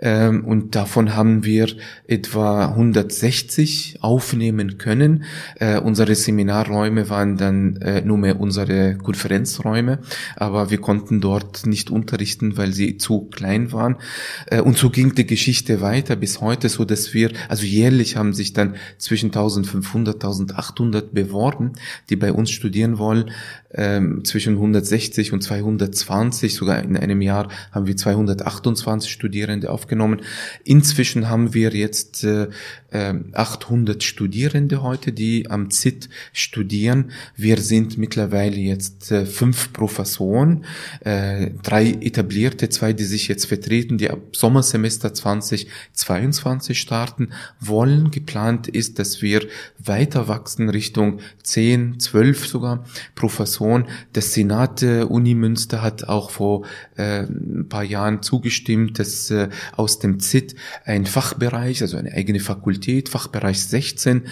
[0.00, 1.68] Ähm, und davon haben wir
[2.06, 5.24] etwa 160 aufnehmen können.
[5.56, 10.00] Äh, unsere Seminarräume waren dann äh, nur mehr unsere Konferenzräume,
[10.36, 13.96] aber wir konnten dort nicht unterrichten, weil sie zu klein waren.
[14.46, 18.32] Äh, und so ging die Geschichte weiter bis heute, so dass wir, also jährlich haben
[18.32, 21.72] sich dann zwischen 1500, 1800 beworben,
[22.10, 23.30] die bei uns studieren wollen.
[23.74, 30.20] Ähm, zwischen 160 und 220, sogar in einem Jahr haben wir 228 Studierende aufgenommen.
[30.64, 32.48] Inzwischen haben wir jetzt äh,
[32.92, 37.10] 800 ähm, Studierende heute, die am ZIT studieren.
[37.36, 40.66] Wir sind mittlerweile jetzt äh, fünf Professoren,
[41.00, 47.30] äh, drei etablierte, zwei, die sich jetzt vertreten, die ab Sommersemester 2022 starten
[47.60, 48.10] wollen.
[48.10, 49.46] Geplant ist, dass wir
[49.78, 52.84] weiter wachsen Richtung 10, 12 sogar
[53.14, 53.86] Professoren.
[54.12, 56.66] Das Senat der Uni Münster hat auch vor
[56.96, 62.40] äh, ein paar Jahren zugestimmt, dass äh, aus dem ZIT ein Fachbereich, also eine eigene
[62.40, 64.22] Fakultät, Fachbereich 16,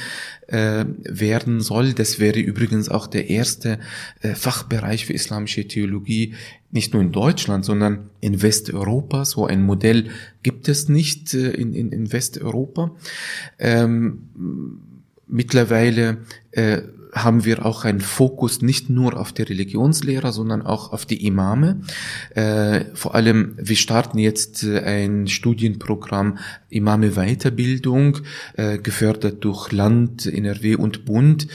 [0.51, 1.93] äh, werden soll.
[1.93, 3.79] Das wäre übrigens auch der erste
[4.21, 6.35] äh, Fachbereich für islamische Theologie,
[6.73, 9.25] nicht nur in Deutschland, sondern in Westeuropa.
[9.25, 10.11] So ein Modell
[10.43, 12.97] gibt es nicht äh, in, in, in Westeuropa.
[13.59, 14.29] Ähm,
[15.27, 16.19] mittlerweile
[16.51, 16.83] äh,
[17.13, 21.81] haben wir auch einen Fokus nicht nur auf die Religionslehrer, sondern auch auf die Imame.
[22.35, 26.39] Äh, vor allem, wir starten jetzt äh, ein Studienprogramm
[26.69, 28.19] Imame Weiterbildung,
[28.55, 31.49] äh, gefördert durch Land, NRW und Bund,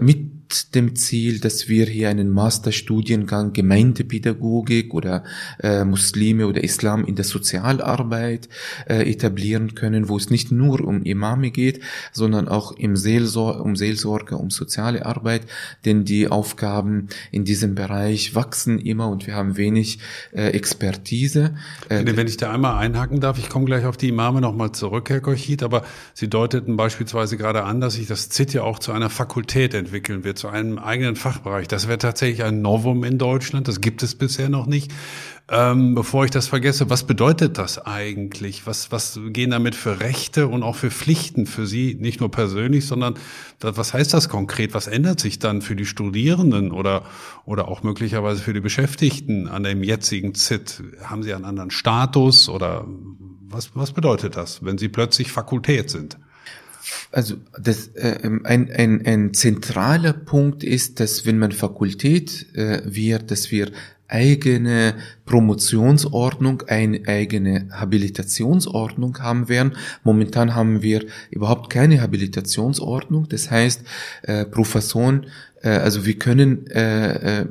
[0.00, 0.41] mit
[0.74, 5.24] dem Ziel, dass wir hier einen Masterstudiengang Gemeindepädagogik oder
[5.62, 8.48] äh, Muslime oder Islam in der Sozialarbeit
[8.86, 11.80] äh, etablieren können, wo es nicht nur um Imame geht,
[12.12, 15.42] sondern auch im Seelsor um Seelsorge, um soziale Arbeit,
[15.84, 19.98] denn die Aufgaben in diesem Bereich wachsen immer und wir haben wenig
[20.32, 21.54] äh, Expertise.
[21.88, 25.10] Äh, Wenn ich da einmal einhaken darf, ich komme gleich auf die Imame nochmal zurück,
[25.10, 25.84] Herr Kochit, aber
[26.14, 30.24] Sie deuteten beispielsweise gerade an, dass sich das ZIT ja auch zu einer Fakultät entwickeln
[30.24, 31.68] wird, zu einem eigenen Fachbereich.
[31.68, 34.92] Das wäre tatsächlich ein Novum in Deutschland, das gibt es bisher noch nicht.
[35.48, 38.66] Ähm, bevor ich das vergesse, was bedeutet das eigentlich?
[38.66, 42.86] Was, was gehen damit für Rechte und auch für Pflichten für Sie, nicht nur persönlich,
[42.86, 43.14] sondern
[43.60, 44.74] was heißt das konkret?
[44.74, 47.04] Was ändert sich dann für die Studierenden oder,
[47.44, 50.82] oder auch möglicherweise für die Beschäftigten an dem jetzigen ZIT?
[51.04, 52.84] Haben Sie einen anderen Status oder
[53.42, 56.18] was, was bedeutet das, wenn Sie plötzlich Fakultät sind?
[57.10, 63.30] Also das, äh, ein, ein, ein zentraler Punkt ist, dass wenn man Fakultät äh, wird,
[63.30, 63.70] dass wir
[64.12, 69.72] eigene Promotionsordnung, eine eigene Habilitationsordnung haben werden.
[70.04, 73.28] Momentan haben wir überhaupt keine Habilitationsordnung.
[73.28, 73.82] Das heißt,
[74.22, 75.26] äh, Professoren
[75.68, 77.46] also wir können äh, äh,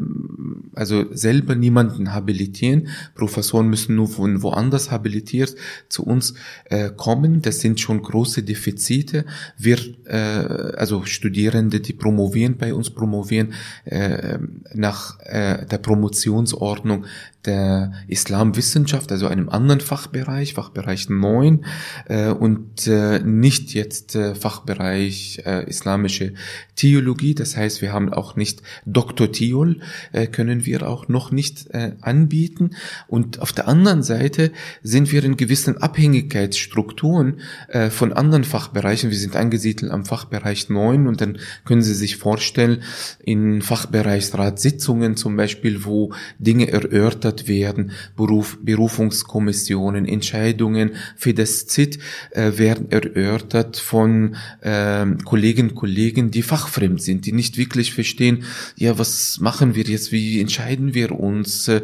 [0.74, 2.90] also selber niemanden habilitieren.
[3.16, 5.56] Professoren müssen nur von woanders habilitiert
[5.90, 6.34] zu uns
[6.66, 7.42] äh, kommen.
[7.42, 9.26] Das sind schon große Defizite.
[9.58, 13.54] Wir, äh, also Studierende, die promovieren bei uns, promovieren
[13.86, 14.40] äh,
[14.74, 17.06] nach äh, der Promotionsordnung
[17.46, 21.66] der Islamwissenschaft, also einem anderen Fachbereich, Fachbereich 9
[22.08, 26.34] äh, und äh, nicht jetzt äh, Fachbereich äh, islamische
[26.76, 27.36] Theologie.
[27.36, 29.80] Das heißt, wir haben auch nicht Doktor Theol,
[30.12, 32.72] äh, können wir auch noch nicht äh, anbieten.
[33.08, 34.52] Und auf der anderen Seite
[34.84, 37.40] sind wir in gewissen Abhängigkeitsstrukturen
[37.70, 39.10] äh, von anderen Fachbereichen.
[39.10, 42.84] Wir sind angesiedelt am Fachbereich 9 und dann können Sie sich vorstellen,
[43.24, 47.92] in Fachbereichsratssitzungen zum Beispiel, wo Dinge erörtert gefordert werden.
[48.16, 52.00] Beruf, Berufungskommissionen, Entscheidungen für das ZIT
[52.32, 58.44] äh, werden erörtert von äh, Kolleginnen und Kollegen, die fachfremd sind, die nicht wirklich verstehen,
[58.76, 61.82] ja, was machen wir jetzt, wie entscheiden wir uns, äh,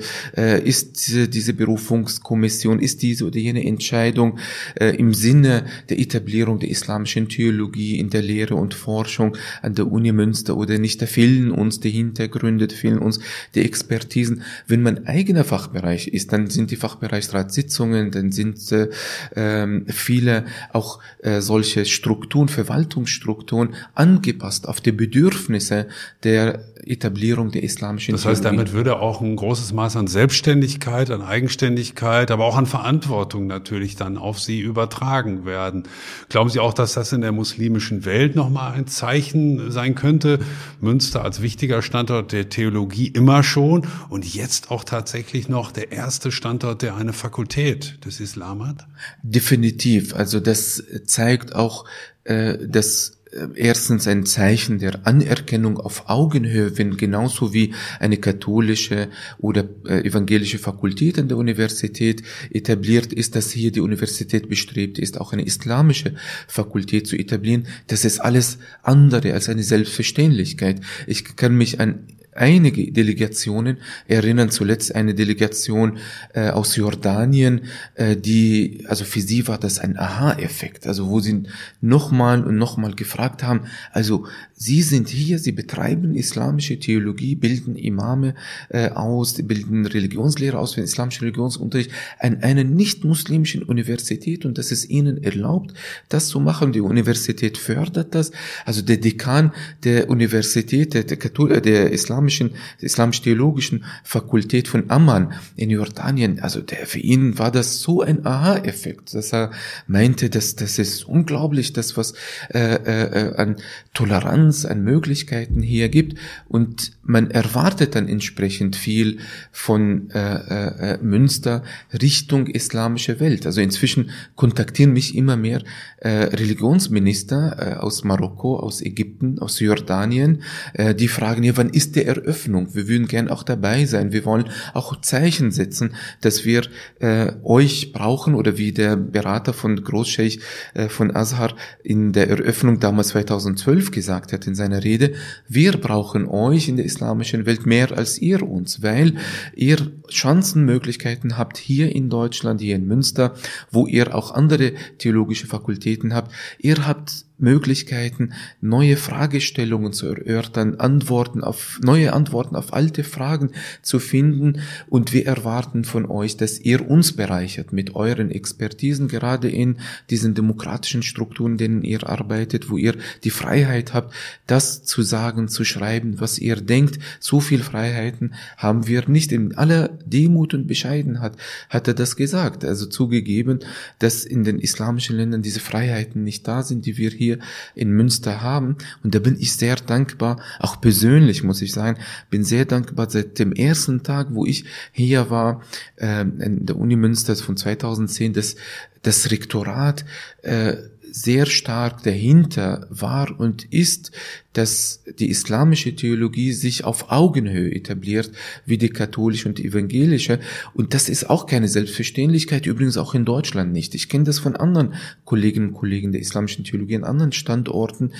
[0.64, 4.39] ist diese Berufungskommission, ist diese oder jene Entscheidung
[4.76, 9.91] äh, im Sinne der Etablierung der islamischen Theologie in der Lehre und Forschung an der
[9.91, 13.20] Uni Münster oder nicht, da fehlen uns die Hintergründe, fehlen uns
[13.56, 14.41] die Expertisen.
[14.68, 18.90] Wenn man eigene eigener Fachbereich ist, dann sind die Fachbereichsratssitzungen, dann sind äh,
[19.36, 25.88] ähm, viele auch äh, solche Strukturen, Verwaltungsstrukturen angepasst auf die Bedürfnisse
[26.24, 28.58] der Etablierung der islamischen Das heißt, Theologie.
[28.58, 33.96] damit würde auch ein großes Maß an Selbstständigkeit, an Eigenständigkeit, aber auch an Verantwortung natürlich
[33.96, 35.84] dann auf Sie übertragen werden.
[36.30, 40.40] Glauben Sie auch, dass das in der muslimischen Welt nochmal ein Zeichen sein könnte?
[40.80, 46.32] Münster als wichtiger Standort der Theologie immer schon und jetzt auch tatsächlich noch der erste
[46.32, 48.88] Standort, der eine Fakultät des Islam hat?
[49.23, 50.15] Definitiv.
[50.15, 51.86] Also das zeigt auch,
[52.23, 59.09] äh, dass äh, erstens ein Zeichen der Anerkennung auf Augenhöhe, wenn genauso wie eine katholische
[59.38, 65.19] oder äh, evangelische Fakultät an der Universität etabliert ist, dass hier die Universität bestrebt ist,
[65.19, 66.15] auch eine islamische
[66.47, 67.67] Fakultät zu etablieren.
[67.88, 70.82] Das ist alles andere als eine Selbstverständlichkeit.
[71.05, 72.07] Ich kann mich an
[72.38, 73.78] einige Delegationen
[74.08, 75.98] erinnern zuletzt eine Delegation
[76.34, 77.62] äh, aus Jordanien,
[77.96, 81.44] äh, die, also für sie war das ein Aha-Effekt, also wo sie
[81.82, 83.62] nochmal und nochmal gefragt haben,
[83.92, 84.28] also
[84.58, 88.34] sie sind hier, sie betreiben islamische Theologie, bilden Imame
[88.70, 94.72] äh, aus, bilden Religionslehrer aus für den islamischen Religionsunterricht an einer nicht-muslimischen Universität und das
[94.72, 95.74] ist ihnen erlaubt,
[96.10, 96.72] das zu machen.
[96.74, 98.32] Die Universität fördert das.
[98.66, 99.51] Also der Dekan
[99.84, 106.88] der Universität, der, der, Kathol der islamischen islamisch-theologischen Fakultät von Amman in Jordanien, also der,
[106.88, 109.51] für ihn war das so ein Aha-Effekt, dass er
[109.86, 112.14] meinte, dass das ist unglaublich, das was
[112.49, 113.58] äh, äh, an
[113.93, 116.18] Toleranz, an Möglichkeiten hier gibt.
[116.48, 119.18] Und man erwartet dann entsprechend viel
[119.51, 121.64] von äh, äh, Münster
[122.01, 123.45] Richtung islamische Welt.
[123.45, 125.64] Also inzwischen kontaktieren mich immer mehr
[125.97, 130.43] äh, Religionsminister äh, aus Marokko, aus Ägypten, aus Jordanien,
[130.74, 132.76] äh, die fragen ja, wann ist der Eröffnung.
[132.76, 134.12] Wir würden gern auch dabei sein.
[134.12, 136.64] Wir wollen auch Zeichen setzen, dass wir
[136.99, 140.39] äh, euch brauchen oder wie der Berater von Großscheich
[140.74, 145.14] äh, von Azhar in der Eröffnung damals 2012 gesagt hat in seiner Rede,
[145.47, 149.18] wir brauchen euch in der islamischen Welt mehr als ihr uns, weil
[149.56, 153.36] ihr Chancenmöglichkeiten habt hier in Deutschland, hier in Münster,
[153.72, 156.32] wo ihr auch andere theologische Fakultäten habt.
[156.58, 164.00] Ihr habt Möglichkeiten, neue Fragestellungen zu erörtern, Antworten auf, neue Antworten auf alte Fragen zu
[164.00, 164.62] finden.
[164.90, 169.78] Und wir erwarten von euch, dass ihr uns bereichert mit euren Expertisen, gerade in
[170.10, 174.14] diesen demokratischen Strukturen, denen ihr arbeitet, wo ihr die Freiheit habt,
[174.48, 176.98] das zu sagen, zu schreiben, was ihr denkt.
[177.20, 179.32] So viel Freiheiten haben wir nicht.
[179.32, 181.34] In aller Demut und Bescheidenheit
[181.70, 182.66] hat er das gesagt.
[182.66, 183.60] Also zugegeben,
[184.00, 187.39] dass in den islamischen Ländern diese Freiheiten nicht da sind, die wir hier hier
[187.75, 188.78] in Münster haben.
[189.03, 191.99] Und da bin ich sehr dankbar, auch persönlich muss ich sagen,
[192.30, 195.61] bin sehr dankbar seit dem ersten Tag, wo ich hier war,
[195.97, 198.55] äh, in der Uni Münster von 2010, dass
[199.03, 200.05] das Rektorat
[200.41, 200.75] äh,
[201.11, 204.11] sehr stark dahinter war und ist,
[204.54, 208.32] dass die islamische Theologie sich auf Augenhöhe etabliert,
[208.66, 210.39] wie die katholische und die evangelische.
[210.74, 213.93] Und das ist auch keine Selbstverständlichkeit, übrigens auch in Deutschland nicht.
[213.93, 214.95] Ich kenne das von anderen
[215.26, 218.14] Kolleginnen und Kollegen der islamischen Theologie an anderen Standorten,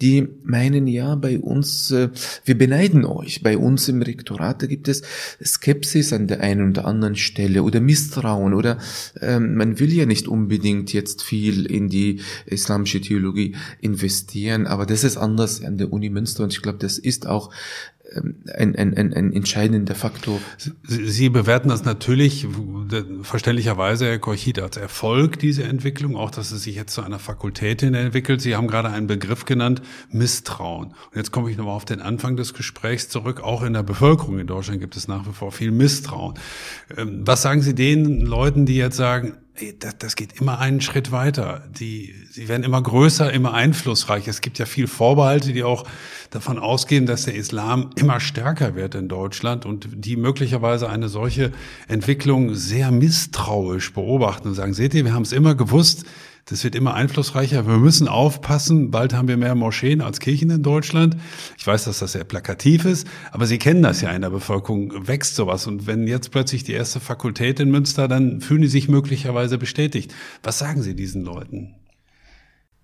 [0.00, 2.08] die meinen, ja, bei uns, äh,
[2.44, 3.42] wir beneiden euch.
[3.42, 5.02] Bei uns im Rektorat, da gibt es
[5.44, 8.78] Skepsis an der einen oder anderen Stelle oder Misstrauen oder
[9.20, 15.04] ähm, man will ja nicht unbedingt jetzt viel in die islamische Theologie investieren, aber das
[15.04, 17.50] ist anders an der Uni Münster und ich glaube, das ist auch
[18.14, 20.40] ähm, ein, ein, ein, ein entscheidender Faktor.
[20.86, 22.46] Sie, bewerten das natürlich
[23.22, 27.80] verständlicherweise, Herr Korchit, als Erfolg, diese Entwicklung, auch dass es sich jetzt zu einer Fakultät
[27.80, 28.40] hin entwickelt.
[28.40, 30.88] Sie haben gerade einen Begriff genannt, Misstrauen.
[30.88, 33.40] Und jetzt komme ich nochmal auf den Anfang des Gesprächs zurück.
[33.40, 36.34] Auch in der Bevölkerung in Deutschland gibt es nach wie vor viel Misstrauen.
[36.96, 39.36] Ähm, was sagen Sie den Leuten, die jetzt sagen,
[39.78, 41.62] das, das geht immer einen Schritt weiter.
[41.78, 44.30] Die, sie werden immer größer, immer einflussreicher.
[44.30, 45.84] Es gibt ja viel Vorbehalte, die auch
[46.30, 51.52] davon ausgehen, dass der Islam immer stärker wird in Deutschland und die möglicherweise eine solche
[51.86, 56.06] Entwicklung sehr misstrauisch beobachten und sagen, seht ihr, wir haben es immer gewusst,
[56.46, 57.66] das wird immer einflussreicher.
[57.66, 58.90] Wir müssen aufpassen.
[58.90, 61.16] Bald haben wir mehr Moscheen als Kirchen in Deutschland.
[61.56, 65.06] Ich weiß, dass das sehr plakativ ist, aber Sie kennen das ja in der Bevölkerung.
[65.06, 65.66] Wächst sowas.
[65.66, 70.14] Und wenn jetzt plötzlich die erste Fakultät in Münster, dann fühlen die sich möglicherweise bestätigt.
[70.42, 71.74] Was sagen Sie diesen Leuten?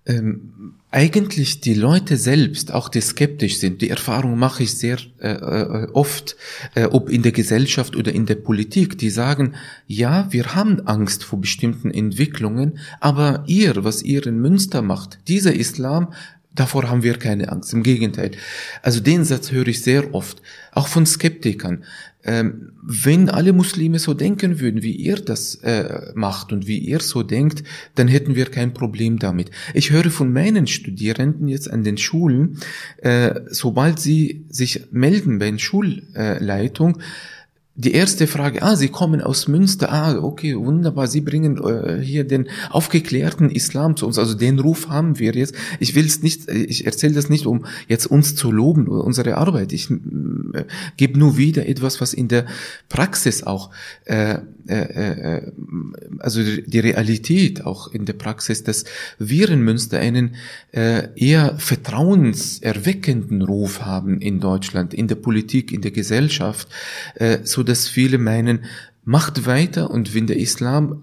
[0.09, 5.33] Ähm, eigentlich die Leute selbst, auch die skeptisch sind, die Erfahrung mache ich sehr äh,
[5.33, 6.35] äh, oft,
[6.73, 9.53] äh, ob in der Gesellschaft oder in der Politik, die sagen,
[9.85, 15.53] ja, wir haben Angst vor bestimmten Entwicklungen, aber ihr, was ihr in Münster macht, dieser
[15.53, 16.11] Islam,
[16.53, 17.73] davor haben wir keine Angst.
[17.73, 18.31] Im Gegenteil.
[18.81, 20.41] Also den Satz höre ich sehr oft,
[20.71, 21.83] auch von Skeptikern
[22.23, 26.99] ähm, wenn alle Muslime so denken würden, wie ihr das äh, macht und wie ihr
[26.99, 27.63] so denkt,
[27.95, 29.51] dann hätten wir kein Problem damit.
[29.73, 32.57] Ich höre von meinen Studierenden jetzt an den Schulen,
[32.97, 36.99] äh, sobald sie sich melden bei der Schulleitung,
[37.79, 42.25] die erste Frage, ah, Sie kommen aus Münster, ah, okay, wunderbar, Sie bringen äh, hier
[42.25, 45.55] den aufgeklärten Islam zu uns, also den Ruf haben wir jetzt.
[45.79, 49.37] Ich will es nicht, ich erzähle das nicht, um jetzt uns zu loben oder unsere
[49.37, 49.71] Arbeit.
[49.71, 50.65] Ich äh,
[50.97, 52.47] gebe nur wieder etwas, was in der
[52.89, 53.69] Praxis auch
[54.03, 55.51] äh, äh, äh,
[56.19, 58.85] also die Realität auch in der Praxis, dass
[59.17, 60.35] wir in Münster einen
[60.71, 66.67] äh, eher vertrauenserweckenden Ruf haben in Deutschland, in der Politik, in der Gesellschaft,
[67.15, 68.65] äh, so dass viele meinen,
[69.09, 71.01] macht weiter und wenn der Islam,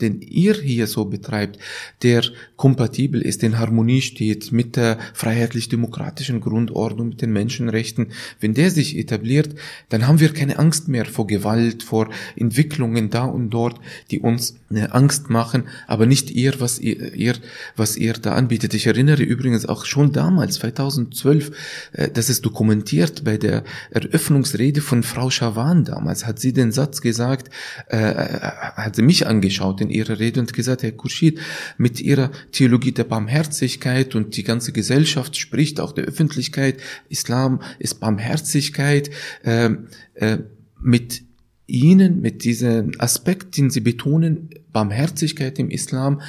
[0.00, 1.58] den ihr hier so betreibt,
[2.04, 2.22] der
[2.56, 8.96] kompatibel ist, in Harmonie steht mit der freiheitlich-demokratischen Grundordnung, mit den Menschenrechten, wenn der sich
[8.96, 9.56] etabliert,
[9.88, 13.80] dann haben wir keine Angst mehr vor Gewalt, vor Entwicklungen da und dort,
[14.12, 17.34] die uns äh, Angst machen, aber nicht ihr, was ihr, ihr,
[17.76, 18.74] was ihr da anbietet.
[18.74, 21.50] Ich erinnere übrigens auch schon damals, 2012,
[21.92, 27.00] äh, das ist dokumentiert bei der Eröffnungsrede von Frau Schawan damals, hat sie den Satz
[27.00, 27.50] gesagt, gesagt,
[27.88, 28.40] äh, äh,
[28.76, 31.40] hat sie mich angeschaut in ihrer Rede und gesagt, Herr Kurschid,
[31.78, 38.00] mit ihrer Theologie der Barmherzigkeit und die ganze Gesellschaft spricht, auch der Öffentlichkeit, Islam ist
[38.00, 39.10] Barmherzigkeit,
[39.42, 39.70] äh,
[40.14, 40.38] äh,
[40.80, 41.23] mit
[41.66, 46.20] Ihnen, mit diesem Aspekt, den Sie betonen, Barmherzigkeit im Islam,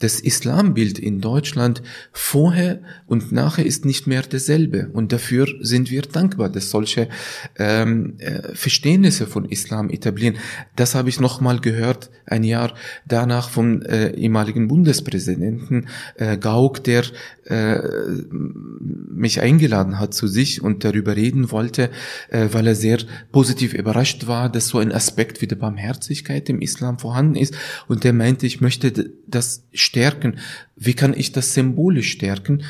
[0.00, 1.82] das Islambild in Deutschland
[2.12, 4.90] vorher und nachher ist nicht mehr dasselbe.
[4.92, 7.08] Und dafür sind wir dankbar, dass solche
[7.58, 10.36] ähm, äh, Verständnisse von Islam etablieren.
[10.74, 12.74] Das habe ich noch mal gehört, ein Jahr
[13.06, 15.86] danach vom äh, ehemaligen Bundespräsidenten
[16.16, 17.04] äh, Gauck, der
[17.44, 17.78] äh,
[18.30, 21.90] mich eingeladen hat zu sich und darüber reden wollte,
[22.30, 22.98] äh, weil er sehr
[23.32, 27.54] positiv überrascht war, dass so ein Aspekt wie der Barmherzigkeit im Islam vorhanden ist.
[27.88, 30.38] Und der meinte, ich möchte das stärken.
[30.76, 32.62] Wie kann ich das symbolisch stärken?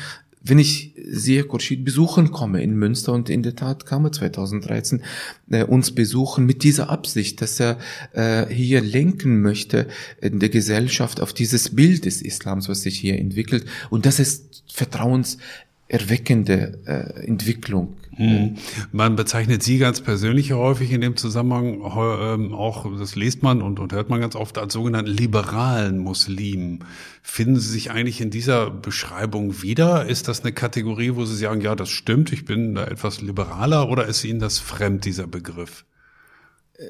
[0.43, 5.03] wenn ich sehe, Khurshid besuchen komme in Münster und in der Tat kam er 2013
[5.51, 7.77] äh, uns besuchen mit dieser Absicht, dass er
[8.13, 9.87] äh, hier lenken möchte
[10.19, 14.63] in der Gesellschaft auf dieses Bild des Islams, was sich hier entwickelt und das ist
[14.73, 18.55] vertrauenserweckende äh, Entwicklung hm.
[18.91, 23.79] Man bezeichnet Sie ganz persönlich häufig in dem Zusammenhang ähm, auch, das liest man und,
[23.79, 26.79] und hört man ganz oft als sogenannten liberalen Muslim.
[27.21, 30.05] Finden Sie sich eigentlich in dieser Beschreibung wieder?
[30.05, 33.89] Ist das eine Kategorie, wo Sie sagen, ja, das stimmt, ich bin da etwas liberaler
[33.89, 35.85] oder ist Ihnen das fremd, dieser Begriff?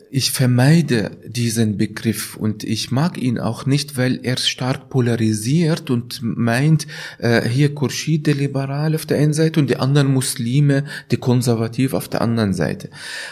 [0.10, 6.22] Ich vermeide diesen Begriff und ich mag ihn auch nicht, weil er stark polarisiert und
[6.22, 6.88] meint,
[7.18, 11.94] äh, hier Khurshid, der Liberal auf der einen Seite und die anderen Muslime, die Konservativ
[11.94, 12.90] auf der anderen Seite.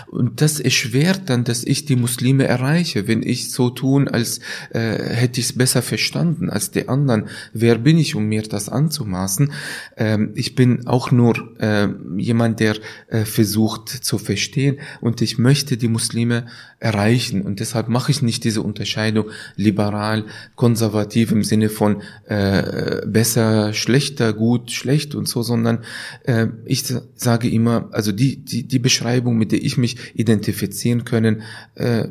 [0.08, 4.40] Und das erschwert dann, dass ich die Muslime erreiche, wenn ich so tun, als
[4.72, 7.30] äh, hätte ich es besser verstanden als die anderen.
[7.54, 9.54] Wer bin ich, um mir das anzumaßen?
[9.96, 11.88] Ähm, ich bin auch nur äh,
[12.18, 12.76] jemand, der
[13.08, 16.49] äh, versucht zu verstehen und ich möchte die Muslime
[16.80, 17.42] erreichen.
[17.42, 19.26] Und deshalb mache ich nicht diese Unterscheidung
[19.56, 20.26] liberal,
[20.56, 25.80] konservativ im Sinne von äh, besser, schlechter, gut, schlecht und so, sondern
[26.24, 26.86] äh, ich
[27.16, 31.42] sage immer, also die, die, die Beschreibung, mit der ich mich identifizieren können,
[31.76, 32.08] äh,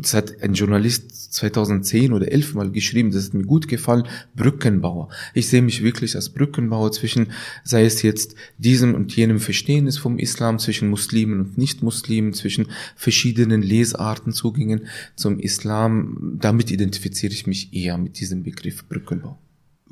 [0.00, 5.08] das hat ein Journalist 2010 oder 11 mal geschrieben, das hat mir gut gefallen, Brückenbauer.
[5.34, 7.28] Ich sehe mich wirklich als Brückenbauer zwischen,
[7.64, 13.62] sei es jetzt diesem und jenem Verständnis vom Islam, zwischen Muslimen und Nicht-Muslimen, zwischen verschiedenen
[13.80, 16.36] Lesarten, Zugängen zum Islam.
[16.40, 19.38] Damit identifiziere ich mich eher mit diesem Begriff Brückenbau.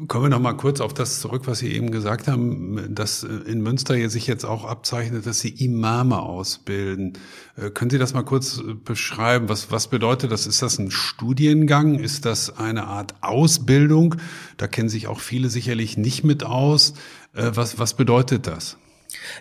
[0.07, 3.63] Kommen wir noch mal kurz auf das zurück, was Sie eben gesagt haben, dass in
[3.63, 7.15] Münster sich jetzt auch abzeichnet, dass Sie Imame ausbilden.
[7.57, 9.49] Äh, können Sie das mal kurz äh, beschreiben?
[9.49, 10.47] Was, was bedeutet das?
[10.47, 11.99] Ist das ein Studiengang?
[11.99, 14.15] Ist das eine Art Ausbildung?
[14.57, 16.95] Da kennen sich auch viele sicherlich nicht mit aus.
[17.35, 18.77] Äh, was, was bedeutet das?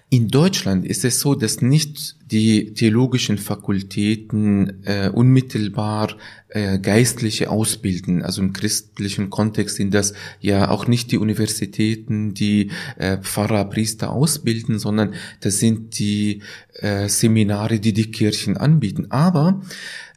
[0.10, 6.16] In Deutschland ist es so, dass nicht die theologischen Fakultäten äh, unmittelbar
[6.50, 8.22] äh, Geistliche ausbilden.
[8.24, 14.12] Also im christlichen Kontext sind das ja auch nicht die Universitäten, die äh, Pfarrer, Priester
[14.12, 16.42] ausbilden, sondern das sind die
[16.74, 19.08] äh, Seminare, die die Kirchen anbieten.
[19.10, 19.62] Aber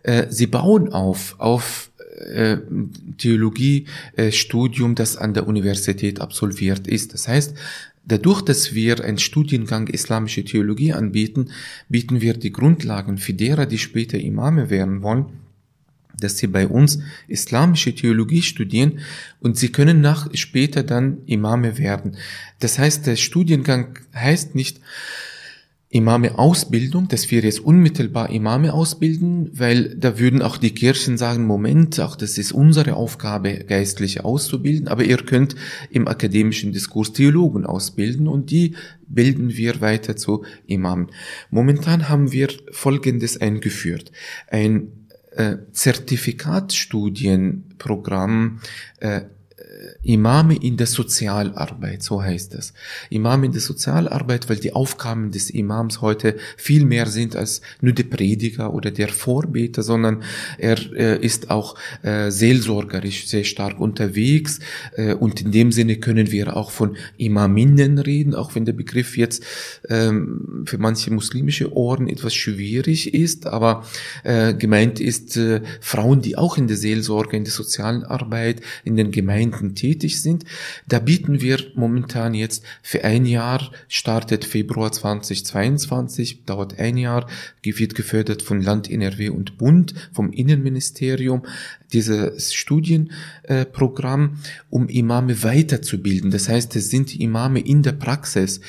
[0.02, 1.90] äh, sie bauen auf auf
[2.20, 2.58] äh,
[3.18, 7.14] Theologiestudium, das an der Universität absolviert ist.
[7.14, 7.54] Das heißt,
[8.04, 11.50] Dadurch, dass wir einen Studiengang Islamische Theologie anbieten,
[11.88, 15.26] bieten wir die Grundlagen für derer, die später Imame werden wollen,
[16.18, 19.00] dass sie bei uns islamische Theologie studieren
[19.40, 22.16] und sie können nach später dann Imame werden.
[22.58, 24.80] Das heißt, der Studiengang heißt nicht,
[25.92, 31.48] Imame Ausbildung, dass wir jetzt unmittelbar Imame ausbilden, weil da würden auch die Kirchen sagen,
[31.48, 35.56] Moment, auch das ist unsere Aufgabe, Geistliche auszubilden, aber ihr könnt
[35.90, 38.76] im akademischen Diskurs Theologen ausbilden und die
[39.08, 41.08] bilden wir weiter zu Imamen.
[41.50, 44.12] Momentan haben wir Folgendes eingeführt.
[44.48, 48.60] Ein äh, Zertifikatsstudienprogramm
[49.00, 49.22] äh,
[50.02, 52.72] Imame in der Sozialarbeit, so heißt es.
[53.10, 57.92] Imame in der Sozialarbeit, weil die Aufgaben des Imams heute viel mehr sind als nur
[57.92, 60.22] der Prediger oder der Vorbeter, sondern
[60.56, 64.60] er äh, ist auch äh, seelsorgerisch sehr stark unterwegs
[64.96, 69.18] äh, und in dem Sinne können wir auch von Imaminnen reden, auch wenn der Begriff
[69.18, 69.44] jetzt
[69.90, 73.84] ähm, für manche muslimische Ohren etwas schwierig ist, aber
[74.24, 78.96] äh, gemeint ist äh, Frauen, die auch in der Seelsorge, in der sozialen Arbeit, in
[78.96, 80.44] den Gemeinden tätig sind.
[80.86, 87.26] Da bieten wir momentan jetzt für ein Jahr, startet Februar 2022, dauert ein Jahr,
[87.62, 91.42] wird gefördert von Land NRW und Bund, vom Innenministerium,
[91.92, 94.38] dieses Studienprogramm,
[94.70, 96.30] um Imame weiterzubilden.
[96.30, 98.60] Das heißt, es sind Imame in der Praxis,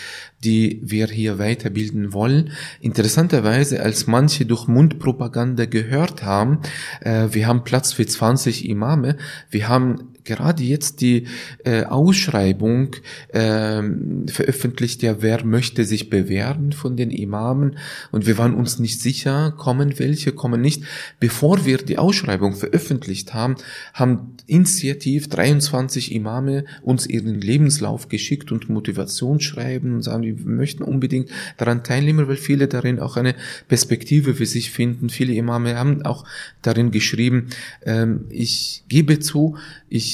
[0.44, 2.52] die wir hier weiterbilden wollen.
[2.80, 6.60] Interessanterweise, als manche durch Mundpropaganda gehört haben,
[7.02, 9.18] äh, wir haben Platz für 20 Imame,
[9.50, 11.28] wir haben gerade jetzt die
[11.64, 12.96] äh, Ausschreibung
[13.30, 13.82] äh,
[14.28, 17.78] veröffentlicht, ja, wer möchte sich bewerben von den Imamen
[18.12, 20.84] und wir waren uns nicht sicher, kommen welche, kommen nicht.
[21.20, 23.56] Bevor wir die Ausschreibung veröffentlicht haben,
[23.94, 31.30] haben initiativ 23 Imame uns ihren Lebenslauf geschickt und Motivationsschreiben und sagen, wir möchten unbedingt
[31.58, 33.36] daran teilnehmen, weil viele darin auch eine
[33.68, 35.10] Perspektive für sich finden.
[35.10, 36.26] Viele Imame haben auch
[36.62, 37.48] darin geschrieben,
[37.86, 39.58] ähm, ich gebe zu,
[39.90, 40.11] ich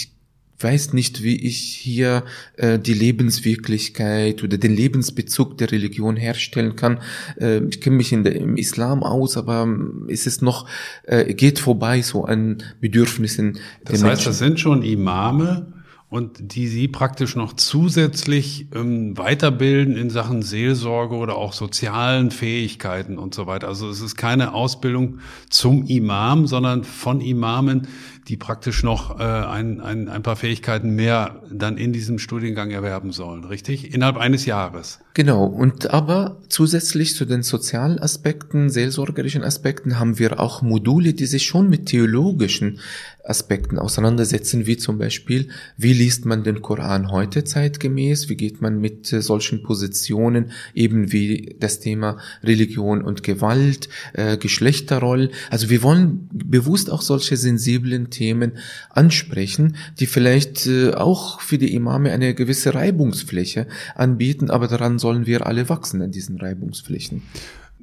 [0.60, 2.24] weiß nicht, wie ich hier
[2.56, 7.00] äh, die Lebenswirklichkeit oder den Lebensbezug der Religion herstellen kann.
[7.40, 10.68] Äh, ich kenne mich in der, im Islam aus, aber ähm, ist es noch,
[11.04, 14.26] äh, geht vorbei so an Bedürfnissen das heißt, Menschen.
[14.26, 15.77] Das sind schon Imame
[16.10, 23.18] und die Sie praktisch noch zusätzlich ähm, weiterbilden in Sachen Seelsorge oder auch sozialen Fähigkeiten
[23.18, 23.68] und so weiter.
[23.68, 27.90] Also es ist keine Ausbildung zum Imam, sondern von Imamen,
[28.30, 33.12] die praktisch noch äh, ein, ein, ein paar Fähigkeiten mehr dann in diesem Studiengang erwerben
[33.12, 33.94] sollen, richtig?
[33.94, 35.00] Innerhalb eines Jahres.
[35.14, 35.46] Genau.
[35.46, 41.46] Und aber zusätzlich zu den sozialen Aspekten, seelsorgerischen Aspekten haben wir auch Module, die sich
[41.46, 42.80] schon mit theologischen
[43.28, 48.80] Aspekten auseinandersetzen, wie zum Beispiel, wie liest man den Koran heute zeitgemäß, wie geht man
[48.80, 55.30] mit äh, solchen Positionen, eben wie das Thema Religion und Gewalt, äh, Geschlechterrolle.
[55.50, 58.54] Also wir wollen bewusst auch solche sensiblen Themen
[58.90, 65.26] ansprechen, die vielleicht äh, auch für die Imame eine gewisse Reibungsfläche anbieten, aber daran sollen
[65.26, 67.24] wir alle wachsen an diesen Reibungsflächen.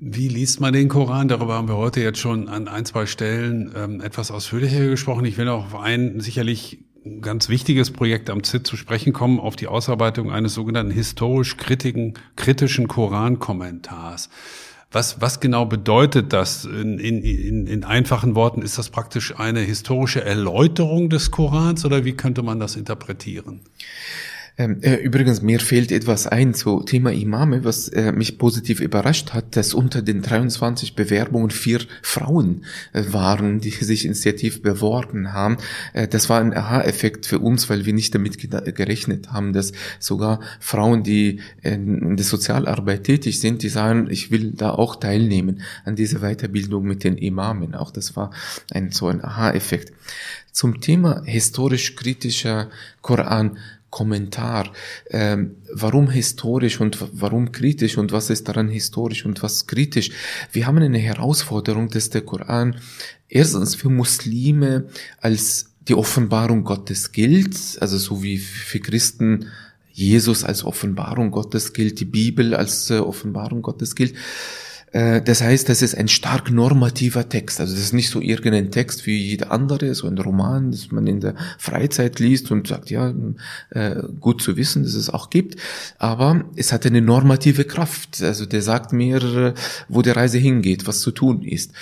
[0.06, 1.28] Wie liest man den Koran?
[1.28, 5.24] Darüber haben wir heute jetzt schon an ein, zwei Stellen ähm, etwas ausführlicher gesprochen.
[5.24, 6.80] Ich will auch auf ein sicherlich
[7.22, 12.86] ganz wichtiges Projekt am ZIT zu sprechen kommen, auf die Ausarbeitung eines sogenannten historisch kritischen
[12.86, 14.28] Korankommentars.
[14.92, 18.60] Was, was genau bedeutet das in, in, in einfachen Worten?
[18.60, 23.60] Ist das praktisch eine historische Erläuterung des Korans oder wie könnte man das interpretieren?
[24.56, 29.32] Ähm, äh, übrigens, mir fehlt etwas ein zu Thema Imame, was äh, mich positiv überrascht
[29.32, 35.56] hat, dass unter den 23 Bewerbungen vier Frauen äh, waren, die sich initiativ beworben haben.
[35.92, 38.38] Äh, das war ein Aha-Effekt für uns, weil wir nicht damit
[38.76, 44.52] gerechnet haben, dass sogar Frauen, die in der Sozialarbeit tätig sind, die sagen, ich will
[44.52, 47.74] da auch teilnehmen an dieser Weiterbildung mit den Imamen.
[47.74, 48.30] Auch das war
[48.70, 49.92] ein so ein Aha-Effekt.
[50.52, 52.70] Zum Thema historisch-kritischer
[53.02, 53.58] Koran
[53.94, 54.72] Kommentar.
[55.08, 60.10] Ähm, warum historisch und warum kritisch und was ist daran historisch und was kritisch?
[60.50, 62.74] Wir haben eine Herausforderung, dass der Koran
[63.28, 64.88] erstens für Muslime
[65.20, 69.46] als die Offenbarung Gottes gilt, also so wie für Christen
[69.92, 74.16] Jesus als Offenbarung Gottes gilt, die Bibel als äh, Offenbarung Gottes gilt.
[74.94, 77.60] Äh, das heißt, das ist ein stark normativer Text.
[77.60, 81.06] Also das ist nicht so irgendein Text wie jeder andere, so ein Roman, das man
[81.06, 83.12] in der Freizeit liest und sagt, ja,
[83.70, 85.56] äh, gut zu wissen, dass es auch gibt.
[85.98, 88.22] Aber es hat eine normative Kraft.
[88.22, 89.54] Also der sagt mir, äh,
[89.88, 91.72] wo die Reise hingeht, was zu tun ist.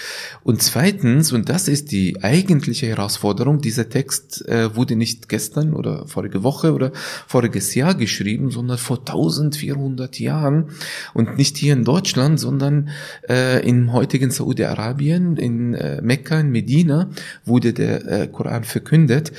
[0.43, 4.45] Und zweitens, und das ist die eigentliche Herausforderung, dieser Text
[4.75, 6.93] wurde nicht gestern oder vorige Woche oder
[7.27, 10.71] voriges Jahr geschrieben, sondern vor 1400 Jahren
[11.13, 12.91] und nicht hier in Deutschland, sondern
[13.29, 17.11] äh, im heutigen Saudi-Arabien, in äh, Mekka, in Medina,
[17.45, 19.33] wurde der äh, Koran verkündet.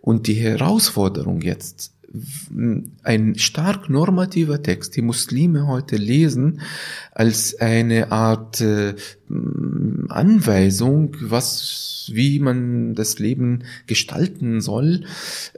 [0.00, 1.92] Und die Herausforderung jetzt,
[3.04, 6.60] ein stark normativer Text, die Muslime heute lesen,
[7.12, 8.94] als eine Art äh,
[10.08, 15.04] Anweisung, was wie man das Leben gestalten soll,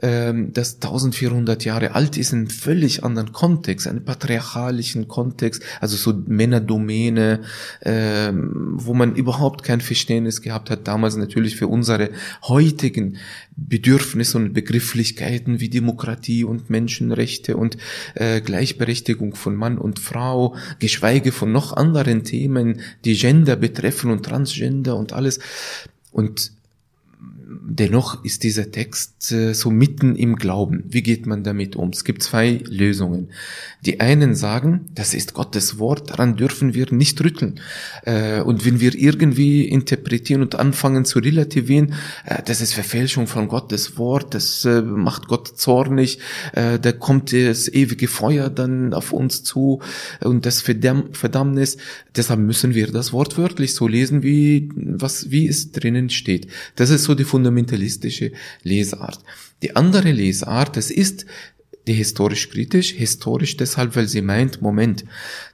[0.01, 5.95] ähm, das 1400 Jahre alt ist, in einem völlig anderen Kontext, einen patriarchalischen Kontext, also
[5.95, 7.41] so Männerdomäne,
[7.81, 12.11] ähm, wo man überhaupt kein Verständnis gehabt hat, damals natürlich für unsere
[12.43, 13.17] heutigen
[13.55, 17.77] Bedürfnisse und Begrifflichkeiten wie Demokratie und Menschenrechte und
[18.15, 24.23] äh, Gleichberechtigung von Mann und Frau, geschweige von noch anderen Themen, die Gender betreffen und
[24.23, 25.39] Transgender und alles.
[26.11, 26.51] Und
[27.47, 30.83] dennoch ist dieser Text äh, so mitten im Glauben.
[30.87, 31.89] Wie geht man damit um?
[31.89, 33.29] Es gibt zwei Lösungen.
[33.85, 37.59] Die einen sagen, das ist Gottes Wort, daran dürfen wir nicht rütteln.
[38.03, 41.93] Äh, und wenn wir irgendwie interpretieren und anfangen zu relativieren,
[42.25, 46.19] äh, das ist Verfälschung von Gottes Wort, das äh, macht Gott zornig,
[46.53, 49.81] äh, da kommt das ewige Feuer dann auf uns zu
[50.21, 51.77] und das Verdammnis.
[52.15, 56.47] Deshalb müssen wir das Wort wörtlich so lesen, wie, was, wie es drinnen steht.
[56.75, 58.31] Das ist so die fundamentalistische
[58.63, 59.19] Lesart.
[59.61, 61.25] Die andere Lesart, das ist
[61.85, 65.03] die historisch kritisch, historisch deshalb, weil sie meint, Moment,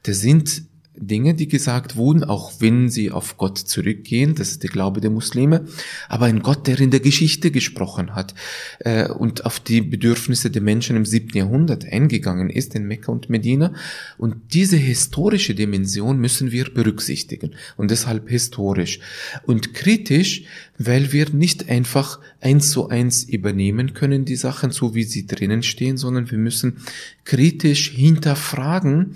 [0.04, 0.64] das sind
[0.94, 5.10] Dinge, die gesagt wurden, auch wenn sie auf Gott zurückgehen, das ist der Glaube der
[5.10, 5.66] Muslime,
[6.10, 8.36] aber ein Gott, der in der Geschichte gesprochen hat
[8.80, 13.30] äh, und auf die Bedürfnisse der Menschen im siebten Jahrhundert eingegangen ist, in Mekka und
[13.30, 13.74] Medina.
[14.18, 19.00] Und diese historische Dimension müssen wir berücksichtigen und deshalb historisch.
[19.46, 20.44] Und kritisch,
[20.86, 25.64] weil wir nicht einfach eins zu eins übernehmen können, die Sachen so wie sie drinnen
[25.64, 26.78] stehen, sondern wir müssen
[27.24, 29.14] kritisch hinterfragen,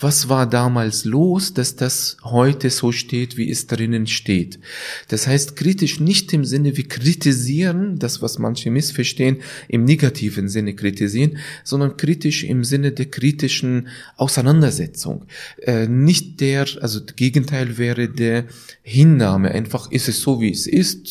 [0.00, 4.60] was war damals los, dass das heute so steht, wie es drinnen steht.
[5.08, 10.74] Das heißt, kritisch nicht im Sinne wie kritisieren, das was manche missverstehen, im negativen Sinne
[10.74, 15.24] kritisieren, sondern kritisch im Sinne der kritischen Auseinandersetzung.
[15.62, 18.44] Äh, nicht der, also das Gegenteil wäre der
[18.82, 21.07] Hinnahme, einfach ist es so, wie es ist,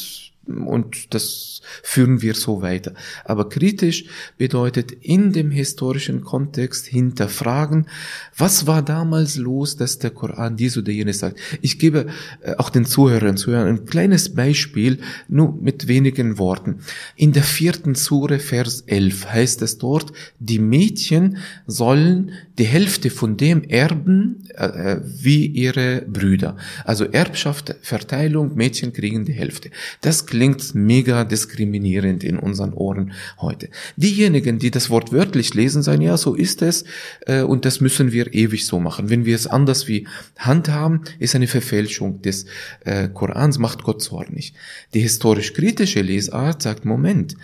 [0.48, 2.94] und das führen wir so weiter.
[3.26, 4.06] Aber kritisch
[4.38, 7.88] bedeutet in dem historischen Kontext hinterfragen,
[8.36, 11.40] was war damals los, dass der Koran dies oder jenes sagt.
[11.62, 12.08] Ich gebe
[12.42, 16.80] äh, auch den Zuhörern Zuhörern ein kleines Beispiel, nur mit wenigen Worten.
[17.16, 23.38] In der vierten Sure, Vers 11 heißt es dort, die Mädchen sollen die Hälfte von
[23.38, 26.58] dem erben äh, äh, wie ihre Brüder.
[26.86, 29.70] Also Erbschaft, Verteilung, Mädchen kriegen die Hälfte.
[30.02, 33.70] Das klingt mega diskriminierend in unseren Ohren heute.
[33.96, 36.86] Diejenigen, die das Wort wörtlich lesen, sagen, ja, so ist es
[37.26, 39.10] äh, und das müssen wir ewig so machen.
[39.10, 42.46] Wenn wir es anders wie handhaben, ist eine Verfälschung des
[42.86, 44.54] äh, Korans, macht Gott zornig.
[44.94, 47.36] Die historisch-kritische Lesart sagt, Moment,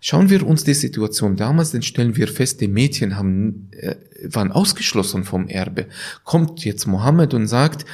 [0.00, 4.52] Schauen wir uns die Situation damals, dann stellen wir fest, die Mädchen haben, äh, waren
[4.52, 5.86] ausgeschlossen vom Erbe.
[6.24, 7.84] Kommt jetzt Mohammed und sagt,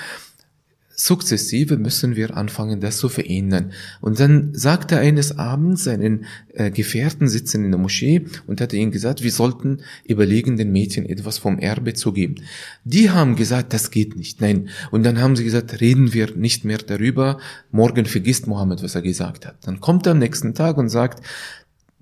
[0.96, 3.72] sukzessive müssen wir anfangen, das zu verändern.
[4.00, 8.92] Und dann sagte eines Abends seinen äh, Gefährten sitzen in der Moschee und hatte ihnen
[8.92, 12.36] gesagt, wir sollten überlegen, den Mädchen etwas vom Erbe zu geben.
[12.84, 14.40] Die haben gesagt, das geht nicht.
[14.40, 14.68] Nein.
[14.90, 17.38] Und dann haben sie gesagt, reden wir nicht mehr darüber.
[17.70, 19.56] Morgen vergisst Mohammed, was er gesagt hat.
[19.66, 21.24] Dann kommt er am nächsten Tag und sagt,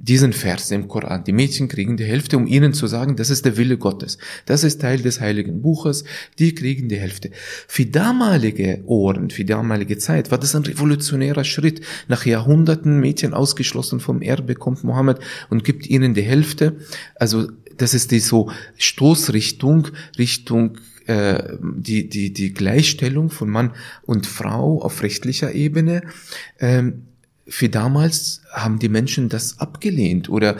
[0.02, 1.22] diesen Vers im Koran.
[1.22, 4.18] Die Mädchen kriegen die Hälfte, um ihnen zu sagen, das ist der Wille Gottes.
[4.46, 6.02] Das ist Teil des Heiligen Buches.
[6.40, 7.30] Die kriegen die Hälfte.
[7.68, 11.82] Für damalige Ohren, für damalige Zeit war das ein revolutionärer Schritt.
[12.08, 16.76] Nach Jahrhunderten Mädchen ausgeschlossen vom Erbe kommt Mohammed und gibt ihnen die Hälfte.
[17.14, 17.48] Also
[17.78, 19.88] das ist die so Stoßrichtung,
[20.18, 23.70] Richtung äh, die, die, die Gleichstellung von Mann
[24.02, 26.02] und Frau auf rechtlicher Ebene.
[26.58, 27.06] Ähm,
[27.46, 30.56] für damals haben die Menschen das abgelehnt oder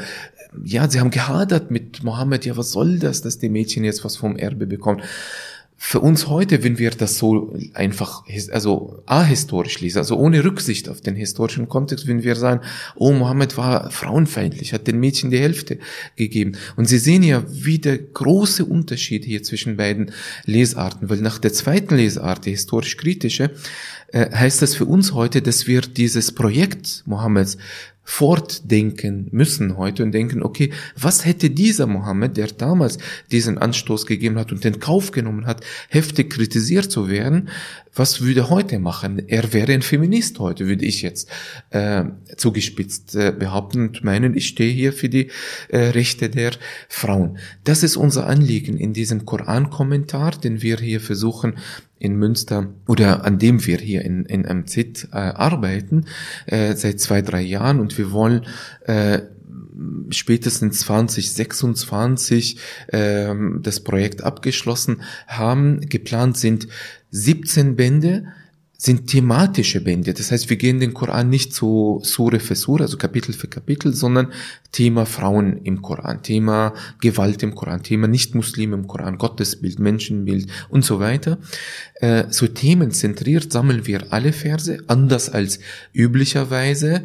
[0.64, 4.16] ja, sie haben gehadert mit Mohammed, ja, was soll das, dass die Mädchen jetzt was
[4.16, 5.02] vom Erbe bekommen?
[5.84, 8.22] Für uns heute, wenn wir das so einfach,
[8.52, 12.60] also ahistorisch lesen, also ohne Rücksicht auf den historischen Kontext, wenn wir sagen,
[12.94, 15.78] oh, Mohammed war frauenfeindlich, hat den Mädchen die Hälfte
[16.14, 16.52] gegeben.
[16.76, 20.12] Und Sie sehen ja, wie der große Unterschied hier zwischen beiden
[20.44, 23.50] Lesarten, weil nach der zweiten Lesart, die historisch-kritische,
[24.14, 27.56] heißt das für uns heute, dass wir dieses Projekt Mohammeds
[28.04, 32.98] fortdenken müssen heute und denken, okay, was hätte dieser Mohammed, der damals
[33.30, 37.48] diesen Anstoß gegeben hat und den Kauf genommen hat, heftig kritisiert zu werden,
[37.94, 39.22] was würde heute machen?
[39.28, 41.28] Er wäre ein Feminist heute, würde ich jetzt
[41.70, 42.04] äh,
[42.36, 45.30] zugespitzt äh, behaupten und meinen, ich stehe hier für die
[45.68, 46.52] äh, Rechte der
[46.88, 47.38] Frauen.
[47.64, 51.54] Das ist unser Anliegen in diesem Koran-Kommentar, den wir hier versuchen
[52.02, 56.06] in Münster oder an dem wir hier in, in MZ äh, arbeiten
[56.46, 58.44] äh, seit zwei, drei Jahren und wir wollen
[58.86, 59.20] äh,
[60.10, 65.80] spätestens 2026 äh, das Projekt abgeschlossen haben.
[65.88, 66.66] Geplant sind
[67.12, 68.24] 17 Bände
[68.82, 70.12] sind thematische Bände.
[70.12, 73.94] Das heißt, wir gehen den Koran nicht so Sure für Sure, also Kapitel für Kapitel,
[73.94, 74.32] sondern
[74.72, 80.84] Thema Frauen im Koran, Thema Gewalt im Koran, Thema Nicht-Muslim im Koran, Gottesbild, Menschenbild und
[80.84, 81.38] so weiter.
[82.02, 85.60] Äh, so themenzentriert sammeln wir alle Verse, anders als
[85.94, 87.04] üblicherweise.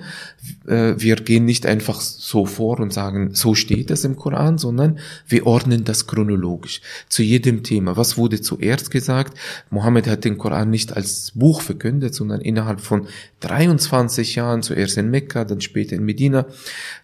[0.65, 4.97] Äh, wir gehen nicht einfach so vor und sagen, so steht es im Koran, sondern
[5.27, 7.95] wir ordnen das chronologisch zu jedem Thema.
[7.95, 9.37] Was wurde zuerst gesagt?
[9.69, 13.07] Mohammed hat den Koran nicht als Buch verkündet, sondern innerhalb von
[13.41, 16.47] 23 Jahren, zuerst in Mekka, dann später in Medina,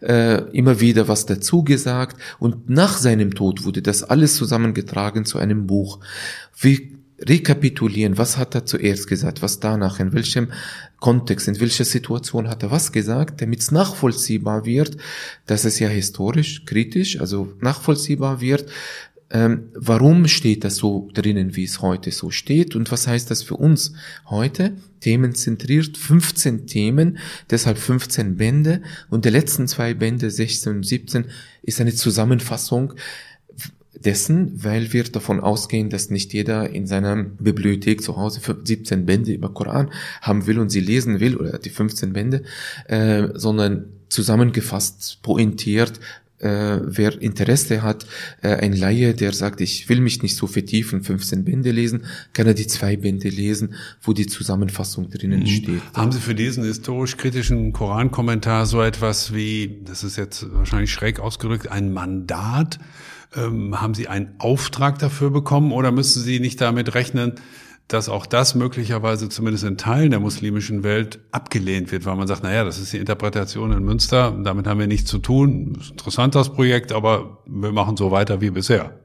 [0.01, 5.37] äh, immer wieder was dazu gesagt und nach seinem Tod wurde das alles zusammengetragen zu
[5.37, 5.99] einem Buch.
[6.59, 6.79] Wir
[7.19, 10.51] rekapitulieren, was hat er zuerst gesagt, was danach, in welchem
[10.99, 14.97] Kontext, in welcher Situation hat er was gesagt, damit es nachvollziehbar wird,
[15.45, 18.69] dass es ja historisch, kritisch, also nachvollziehbar wird,
[19.33, 23.41] ähm, warum steht das so drinnen, wie es heute so steht und was heißt das
[23.41, 23.93] für uns
[24.27, 24.75] heute?
[24.99, 27.17] Themenzentriert, 15 Themen,
[27.49, 31.25] deshalb 15 Bände und die letzten zwei Bände, 16 und 17,
[31.63, 32.93] ist eine Zusammenfassung
[34.05, 39.31] dessen, weil wir davon ausgehen, dass nicht jeder in seiner Bibliothek zu Hause 17 Bände
[39.31, 39.91] über Koran
[40.21, 42.43] haben will und sie lesen will oder die 15 Bände,
[42.87, 45.99] äh, sondern zusammengefasst, pointiert,
[46.43, 48.05] äh, wer Interesse hat,
[48.41, 52.47] äh, ein Laie, der sagt, ich will mich nicht so vertiefen, 15 Bände lesen, kann
[52.47, 55.47] er die zwei Bände lesen, wo die Zusammenfassung drinnen mhm.
[55.47, 55.81] steht.
[55.93, 61.69] Haben Sie für diesen historisch-kritischen Korankommentar so etwas wie, das ist jetzt wahrscheinlich schräg ausgedrückt,
[61.69, 62.79] ein Mandat?
[63.35, 67.33] Ähm, haben Sie einen Auftrag dafür bekommen oder müssen Sie nicht damit rechnen,
[67.87, 72.43] dass auch das möglicherweise zumindest in Teilen der muslimischen Welt abgelehnt wird, weil man sagt,
[72.43, 75.77] naja, das ist die Interpretation in Münster, damit haben wir nichts zu tun.
[75.79, 78.99] Ist interessant, das Projekt, aber wir machen so weiter wie bisher.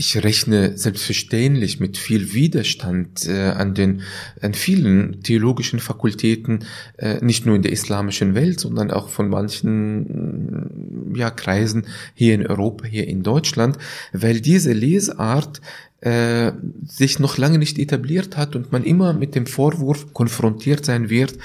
[0.00, 4.00] Ich rechne selbstverständlich mit viel Widerstand äh, an den
[4.40, 6.64] an vielen theologischen Fakultäten,
[6.96, 12.46] äh, nicht nur in der islamischen Welt, sondern auch von manchen ja, Kreisen hier in
[12.46, 13.76] Europa, hier in Deutschland,
[14.14, 15.60] weil diese Lesart
[16.00, 16.52] äh,
[16.86, 21.36] sich noch lange nicht etabliert hat und man immer mit dem Vorwurf konfrontiert sein wird,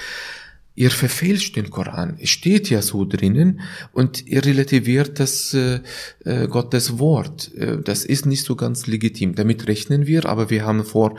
[0.75, 2.17] ihr verfälscht den Koran.
[2.21, 3.61] Es steht ja so drinnen
[3.93, 5.79] und ihr relativiert das äh,
[6.25, 7.53] äh, Gottes Wort.
[7.55, 9.35] Äh, das ist nicht so ganz legitim.
[9.35, 11.17] Damit rechnen wir, aber wir haben vor,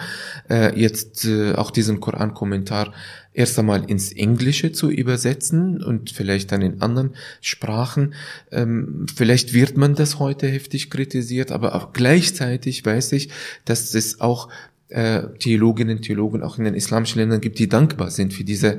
[0.51, 2.93] äh, jetzt äh, auch diesen Koran-Kommentar
[3.33, 8.15] erst einmal ins Englische zu übersetzen und vielleicht dann in anderen Sprachen.
[8.51, 13.31] Ähm, vielleicht wird man das heute heftig kritisiert, aber auch gleichzeitig weiß ich,
[13.65, 14.49] dass es auch
[14.89, 18.77] äh, Theologinnen und Theologen auch in den islamischen Ländern gibt, die dankbar sind für dieses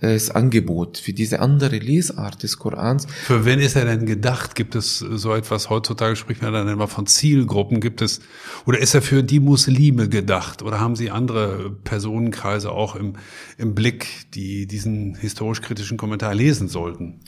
[0.00, 3.06] äh, Angebot, für diese andere Lesart des Korans.
[3.24, 4.54] Für wen ist er denn gedacht?
[4.54, 8.20] Gibt es so etwas, heutzutage spricht man dann immer von Zielgruppen, gibt es,
[8.66, 10.62] oder ist er für die Muslime gedacht?
[10.62, 13.14] Oder haben Sie andere Personenkreise auch im,
[13.56, 17.20] im Blick, die diesen historisch-kritischen Kommentar lesen sollten?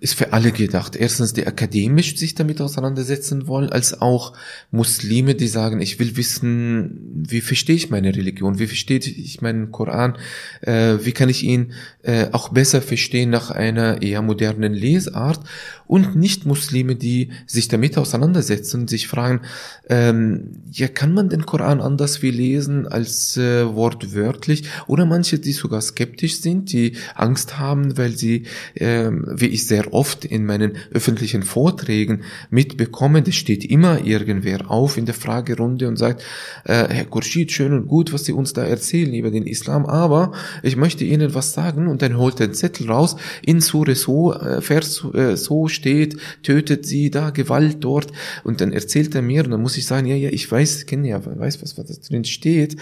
[0.00, 0.96] Ist für alle gedacht.
[0.96, 4.32] Erstens, die akademisch sich damit auseinandersetzen wollen, als auch
[4.70, 9.70] Muslime, die sagen, ich will wissen, wie verstehe ich meine Religion, wie verstehe ich meinen
[9.70, 10.16] Koran,
[10.62, 15.40] äh, wie kann ich ihn äh, auch besser verstehen nach einer eher modernen Lesart?
[15.86, 19.40] Und Nicht-Muslime, die sich damit auseinandersetzen sich fragen,
[19.88, 24.62] ähm, ja, kann man den Koran anders wie lesen als äh, wortwörtlich?
[24.86, 28.44] Oder manche, die sogar skeptisch sind, die Angst haben, weil sie,
[28.74, 34.96] äh, wie ich sehr oft in meinen öffentlichen Vorträgen mitbekomme, das steht immer irgendwer auf
[34.96, 36.22] in der Fragerunde und sagt,
[36.64, 37.06] äh, Herr
[37.50, 40.32] Khurshid, schön und gut, was Sie uns da erzählen über den Islam, aber
[40.62, 44.60] ich möchte Ihnen was sagen und dann holt den Zettel raus, in Sure so, äh,
[44.60, 48.12] Vers äh, so steht, tötet sie, da Gewalt dort
[48.44, 51.08] und dann erzählt er mir und dann muss ich sagen, ja, ja, ich weiß, kenne
[51.08, 52.76] ja, weiß, was, was da drin steht.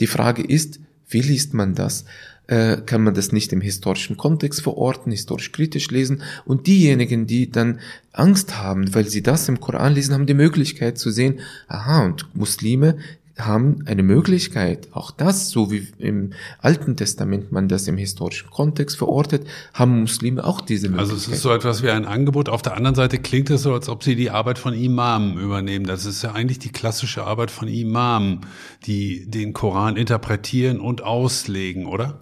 [0.00, 2.04] Die Frage ist, wie liest man das?
[2.46, 6.22] Äh, kann man das nicht im historischen Kontext verorten, historisch kritisch lesen.
[6.46, 7.80] Und diejenigen, die dann
[8.12, 12.34] Angst haben, weil sie das im Koran lesen, haben die Möglichkeit zu sehen, aha, und
[12.34, 12.96] Muslime
[13.38, 18.96] haben eine Möglichkeit, auch das, so wie im Alten Testament man das im historischen Kontext
[18.96, 21.14] verortet, haben Muslime auch diese Möglichkeit.
[21.14, 22.48] Also es ist so etwas wie ein Angebot.
[22.48, 25.86] Auf der anderen Seite klingt es so, als ob sie die Arbeit von Imamen übernehmen.
[25.86, 28.40] Das ist ja eigentlich die klassische Arbeit von Imamen,
[28.86, 32.20] die den Koran interpretieren und auslegen, oder?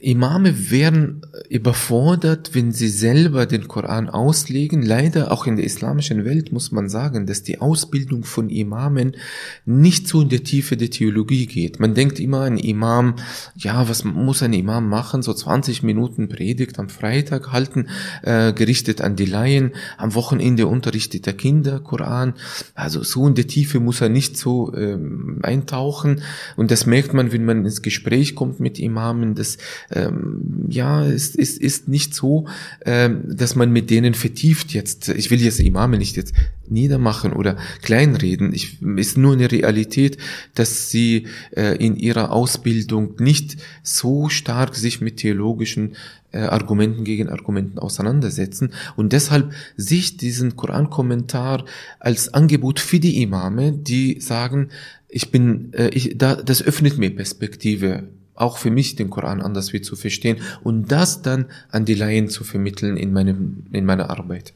[0.00, 4.82] Imame werden überfordert, wenn sie selber den Koran auslegen.
[4.82, 9.16] Leider auch in der islamischen Welt muss man sagen, dass die Ausbildung von Imamen
[9.64, 11.80] nicht so in der Tiefe der Theologie geht.
[11.80, 13.14] Man denkt immer, ein Imam,
[13.56, 15.22] ja, was muss ein Imam machen?
[15.22, 17.88] So 20 Minuten Predigt am Freitag halten,
[18.22, 19.72] äh, gerichtet an die Laien.
[19.96, 22.34] Am Wochenende unterrichtet er Kinder Koran.
[22.74, 26.20] Also so in der Tiefe muss er nicht so ähm, eintauchen.
[26.56, 29.53] Und das merkt man, wenn man ins Gespräch kommt mit Imamen, dass
[29.90, 32.46] ähm, ja, es ist, ist nicht so,
[32.84, 36.34] ähm, dass man mit denen vertieft jetzt, ich will jetzt Imame nicht jetzt
[36.68, 38.52] niedermachen oder kleinreden.
[38.54, 40.18] Ich, ist nur eine Realität,
[40.54, 41.26] dass sie
[41.56, 45.94] äh, in ihrer Ausbildung nicht so stark sich mit theologischen
[46.32, 51.64] äh, Argumenten gegen Argumenten auseinandersetzen und deshalb sich diesen Koran-Kommentar
[52.00, 54.70] als Angebot für die Imame, die sagen,
[55.08, 59.72] ich bin, äh, ich, da, das öffnet mir Perspektive auch für mich den Koran anders
[59.72, 64.10] wie zu verstehen und das dann an die Laien zu vermitteln in meinem, in meiner
[64.10, 64.54] Arbeit.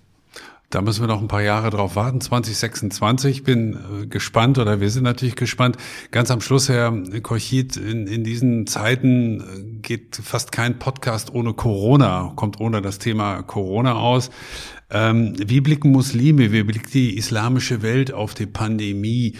[0.70, 2.20] Da müssen wir noch ein paar Jahre drauf warten.
[2.20, 3.72] 2026 bin
[4.02, 5.78] äh, gespannt oder wir sind natürlich gespannt.
[6.10, 9.44] Ganz am Schluss, Herr Kochit, in, in diesen Zeiten äh,
[9.80, 14.28] geht fast kein Podcast ohne Corona, kommt ohne das Thema Corona aus.
[14.90, 19.36] Ähm, wie blicken Muslime, wie blickt die islamische Welt auf die Pandemie?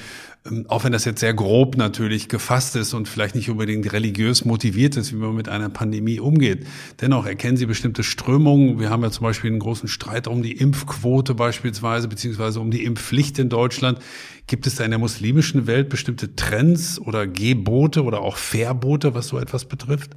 [0.46, 4.44] Ähm, auch wenn das jetzt sehr grob natürlich gefasst ist und vielleicht nicht unbedingt religiös
[4.44, 6.66] motiviert ist, wie man mit einer Pandemie umgeht.
[7.00, 8.78] Dennoch erkennen Sie bestimmte Strömungen.
[8.78, 12.84] Wir haben ja zum Beispiel einen großen Streit um die Impfquote beispielsweise, beziehungsweise um die
[12.84, 13.98] Impfpflicht in Deutschland.
[14.46, 19.28] Gibt es da in der muslimischen Welt bestimmte Trends oder Gebote oder auch Verbote, was
[19.28, 20.12] so etwas betrifft?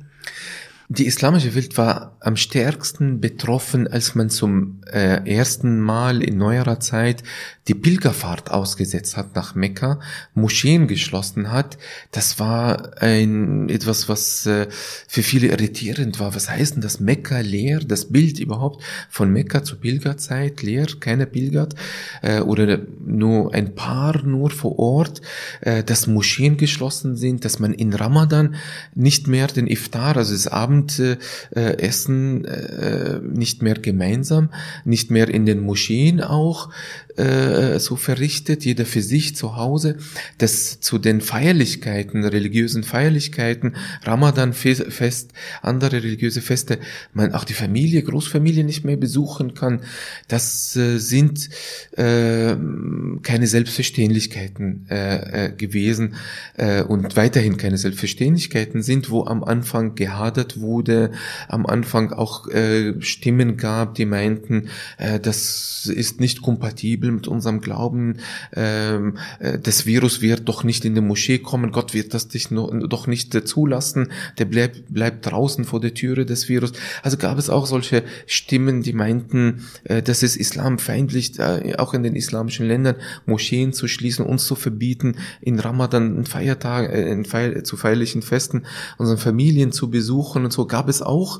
[0.93, 6.81] Die islamische Welt war am stärksten betroffen, als man zum äh, ersten Mal in neuerer
[6.81, 7.23] Zeit
[7.69, 10.01] die Pilgerfahrt ausgesetzt hat nach Mekka,
[10.33, 11.77] Moscheen geschlossen hat.
[12.11, 14.67] Das war ein etwas, was äh,
[15.07, 16.35] für viele irritierend war.
[16.35, 17.79] Was heißt denn das Mekka leer?
[17.79, 21.73] Das Bild überhaupt von Mekka zur Pilgerzeit leer, keiner pilgert
[22.21, 25.21] äh, oder nur ein paar nur vor Ort,
[25.61, 28.55] äh, dass Moscheen geschlossen sind, dass man in Ramadan
[28.93, 34.49] nicht mehr den Iftar, also das Abend Abendessen äh, nicht mehr gemeinsam,
[34.85, 36.69] nicht mehr in den Moscheen auch
[37.17, 39.97] äh, so verrichtet, jeder für sich zu Hause,
[40.37, 45.29] dass zu den Feierlichkeiten, religiösen Feierlichkeiten, Ramadan-Fest,
[45.61, 46.79] andere religiöse Feste,
[47.13, 49.81] man auch die Familie, Großfamilie nicht mehr besuchen kann,
[50.27, 51.49] das äh, sind
[51.97, 52.55] äh,
[53.23, 56.15] keine Selbstverständlichkeiten äh, äh, gewesen
[56.57, 61.11] äh, und weiterhin keine Selbstverständlichkeiten sind, wo am Anfang gehadert wurde,
[61.47, 67.61] am Anfang auch äh, Stimmen gab, die meinten, äh, das ist nicht kompatibel mit unserem
[67.61, 68.17] Glauben,
[68.53, 72.51] ähm, äh, das Virus wird doch nicht in die Moschee kommen, Gott wird das dich
[72.51, 76.73] no, doch nicht äh, zulassen, der bleibt, bleibt draußen vor der Türe des Virus.
[77.01, 82.03] Also gab es auch solche Stimmen, die meinten, äh, das ist islamfeindlich, äh, auch in
[82.03, 87.25] den islamischen Ländern Moscheen zu schließen, uns zu verbieten, in Ramadan, in Feiertagen, äh, in
[87.25, 88.63] Feier, zu feierlichen Festen
[88.97, 91.39] unseren Familien zu besuchen und so gab es auch.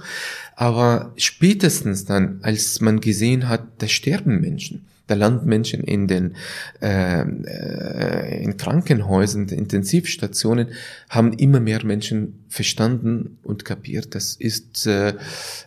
[0.56, 6.36] Aber spätestens dann, als man gesehen hat, da sterben Menschen, der Landmenschen in den
[6.82, 10.70] äh, äh, in Krankenhäusern, Intensivstationen,
[11.10, 15.14] haben immer mehr Menschen verstanden und kapiert, das ist äh,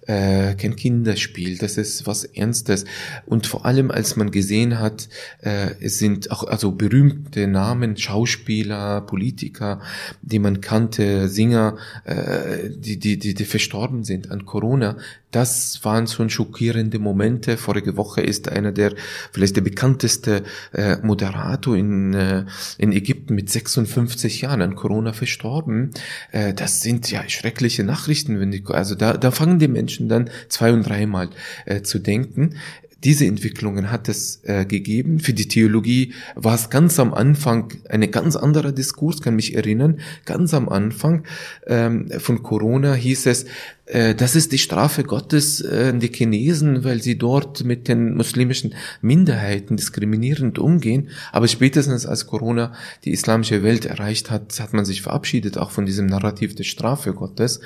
[0.06, 2.84] äh, kein Kinderspiel, das ist was Ernstes.
[3.24, 5.08] Und vor allem, als man gesehen hat,
[5.40, 9.80] äh, es sind auch also berühmte Namen, Schauspieler, Politiker,
[10.20, 14.96] die man kannte, Singer, äh, die, die, die, die verstorben sind an Corona,
[15.34, 17.56] das waren schon schockierende Momente.
[17.56, 18.94] Vorige Woche ist einer der,
[19.34, 22.44] vielleicht der bekannteste äh, Moderator in, äh,
[22.78, 25.90] in Ägypten mit 56 Jahren an Corona verstorben.
[26.30, 30.30] Äh, das sind ja schreckliche Nachrichten, wenn die, also da, da fangen die Menschen dann
[30.48, 31.30] zwei und dreimal
[31.66, 32.54] äh, zu denken.
[33.02, 35.20] Diese Entwicklungen hat es äh, gegeben.
[35.20, 40.00] Für die Theologie war es ganz am Anfang eine ganz anderer Diskurs, kann mich erinnern.
[40.24, 41.24] Ganz am Anfang
[41.66, 43.44] ähm, von Corona hieß es,
[43.86, 49.76] das ist die Strafe Gottes äh, die Chinesen, weil sie dort mit den muslimischen Minderheiten
[49.76, 51.10] diskriminierend umgehen.
[51.32, 52.72] Aber spätestens als Corona
[53.04, 57.12] die islamische Welt erreicht hat, hat man sich verabschiedet auch von diesem Narrativ der Strafe
[57.12, 57.60] Gottes.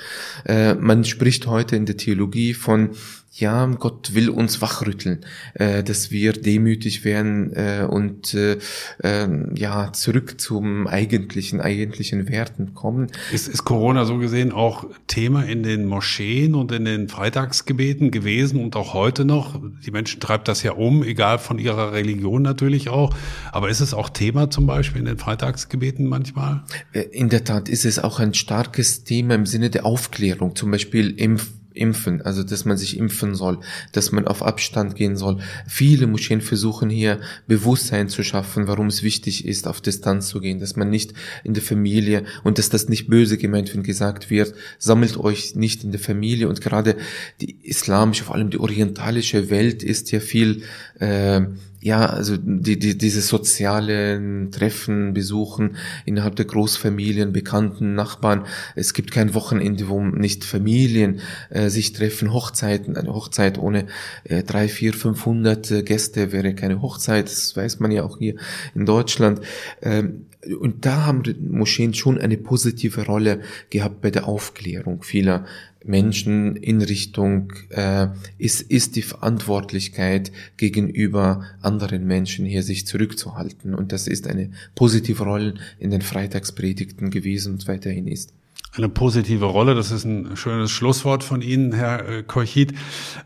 [0.45, 2.91] Äh, man spricht heute in der Theologie von
[3.31, 5.23] ja, Gott will uns wachrütteln,
[5.53, 8.57] äh, dass wir demütig werden äh, und äh,
[9.03, 13.07] äh, ja zurück zum eigentlichen, eigentlichen Werten kommen.
[13.31, 16.08] Ist, ist Corona so gesehen auch Thema in den Moscheen
[16.55, 19.61] und in den Freitagsgebeten gewesen und auch heute noch?
[19.85, 23.15] Die Menschen treibt das ja um, egal von ihrer Religion natürlich auch.
[23.51, 26.63] Aber ist es auch Thema zum Beispiel in den Freitagsgebeten manchmal?
[26.91, 30.71] Äh, in der Tat ist es auch ein starkes Thema im Sinne der Aufklärung, zum
[30.71, 31.37] Beispiel im
[31.79, 33.59] impfen, also dass man sich impfen soll,
[33.91, 35.39] dass man auf Abstand gehen soll.
[35.67, 40.59] Viele Moscheen versuchen hier Bewusstsein zu schaffen, warum es wichtig ist, auf Distanz zu gehen,
[40.59, 44.53] dass man nicht in der Familie und dass das nicht böse gemeint, wenn gesagt wird,
[44.77, 46.95] sammelt euch nicht in der Familie und gerade
[47.41, 50.63] die islamische, vor allem die orientalische Welt ist ja viel
[50.99, 51.41] äh,
[51.81, 58.45] ja, also die, die, diese sozialen Treffen, Besuchen innerhalb der Großfamilien, Bekannten, Nachbarn.
[58.75, 62.97] Es gibt kein Wochenende, wo nicht Familien äh, sich treffen, Hochzeiten.
[62.97, 63.85] Eine Hochzeit ohne
[64.25, 67.25] äh, drei, vier, fünfhundert äh, Gäste wäre keine Hochzeit.
[67.25, 68.35] Das weiß man ja auch hier
[68.75, 69.41] in Deutschland.
[69.81, 70.25] Ähm,
[70.59, 75.45] und da haben Moscheen schon eine positive Rolle gehabt bei der Aufklärung vieler
[75.83, 78.07] Menschen in Richtung, äh,
[78.37, 83.73] ist, ist die Verantwortlichkeit gegenüber anderen Menschen hier sich zurückzuhalten.
[83.73, 88.33] Und das ist eine positive Rolle in den Freitagspredigten gewesen und weiterhin ist
[88.75, 89.73] eine positive Rolle.
[89.73, 92.73] Das ist ein schönes Schlusswort von Ihnen, Herr äh, Kochit.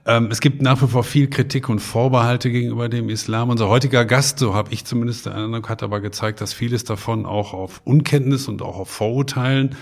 [0.05, 3.49] Ähm, es gibt nach wie vor viel Kritik und Vorbehalte gegenüber dem Islam.
[3.49, 7.25] Unser heutiger Gast, so habe ich zumindest den Eindruck, hat aber gezeigt, dass vieles davon
[7.25, 9.75] auch auf Unkenntnis und auch auf Vorurteilen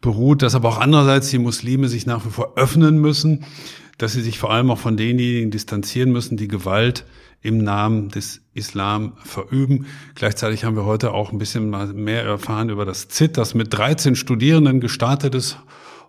[0.00, 3.44] beruht, dass aber auch andererseits die Muslime sich nach wie vor öffnen müssen,
[3.98, 7.04] dass sie sich vor allem auch von denjenigen distanzieren müssen, die Gewalt
[7.40, 9.86] im Namen des Islam verüben.
[10.14, 14.16] Gleichzeitig haben wir heute auch ein bisschen mehr erfahren über das ZIT, das mit 13
[14.16, 15.58] Studierenden gestartet ist.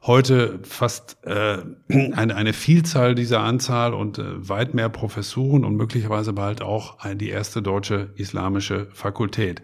[0.04, 1.58] Heute fast äh,
[2.14, 7.30] eine, eine Vielzahl dieser Anzahl und äh, weit mehr Professuren und möglicherweise bald auch die
[7.30, 9.62] erste deutsche islamische Fakultät.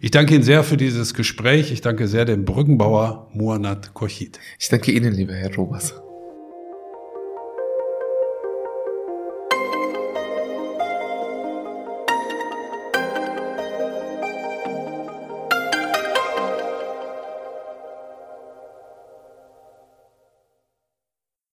[0.00, 1.72] Ich danke Ihnen sehr für dieses Gespräch.
[1.72, 4.38] Ich danke sehr dem Brückenbauer Muanat Kochit.
[4.58, 5.94] Ich danke Ihnen, lieber Herr Robers.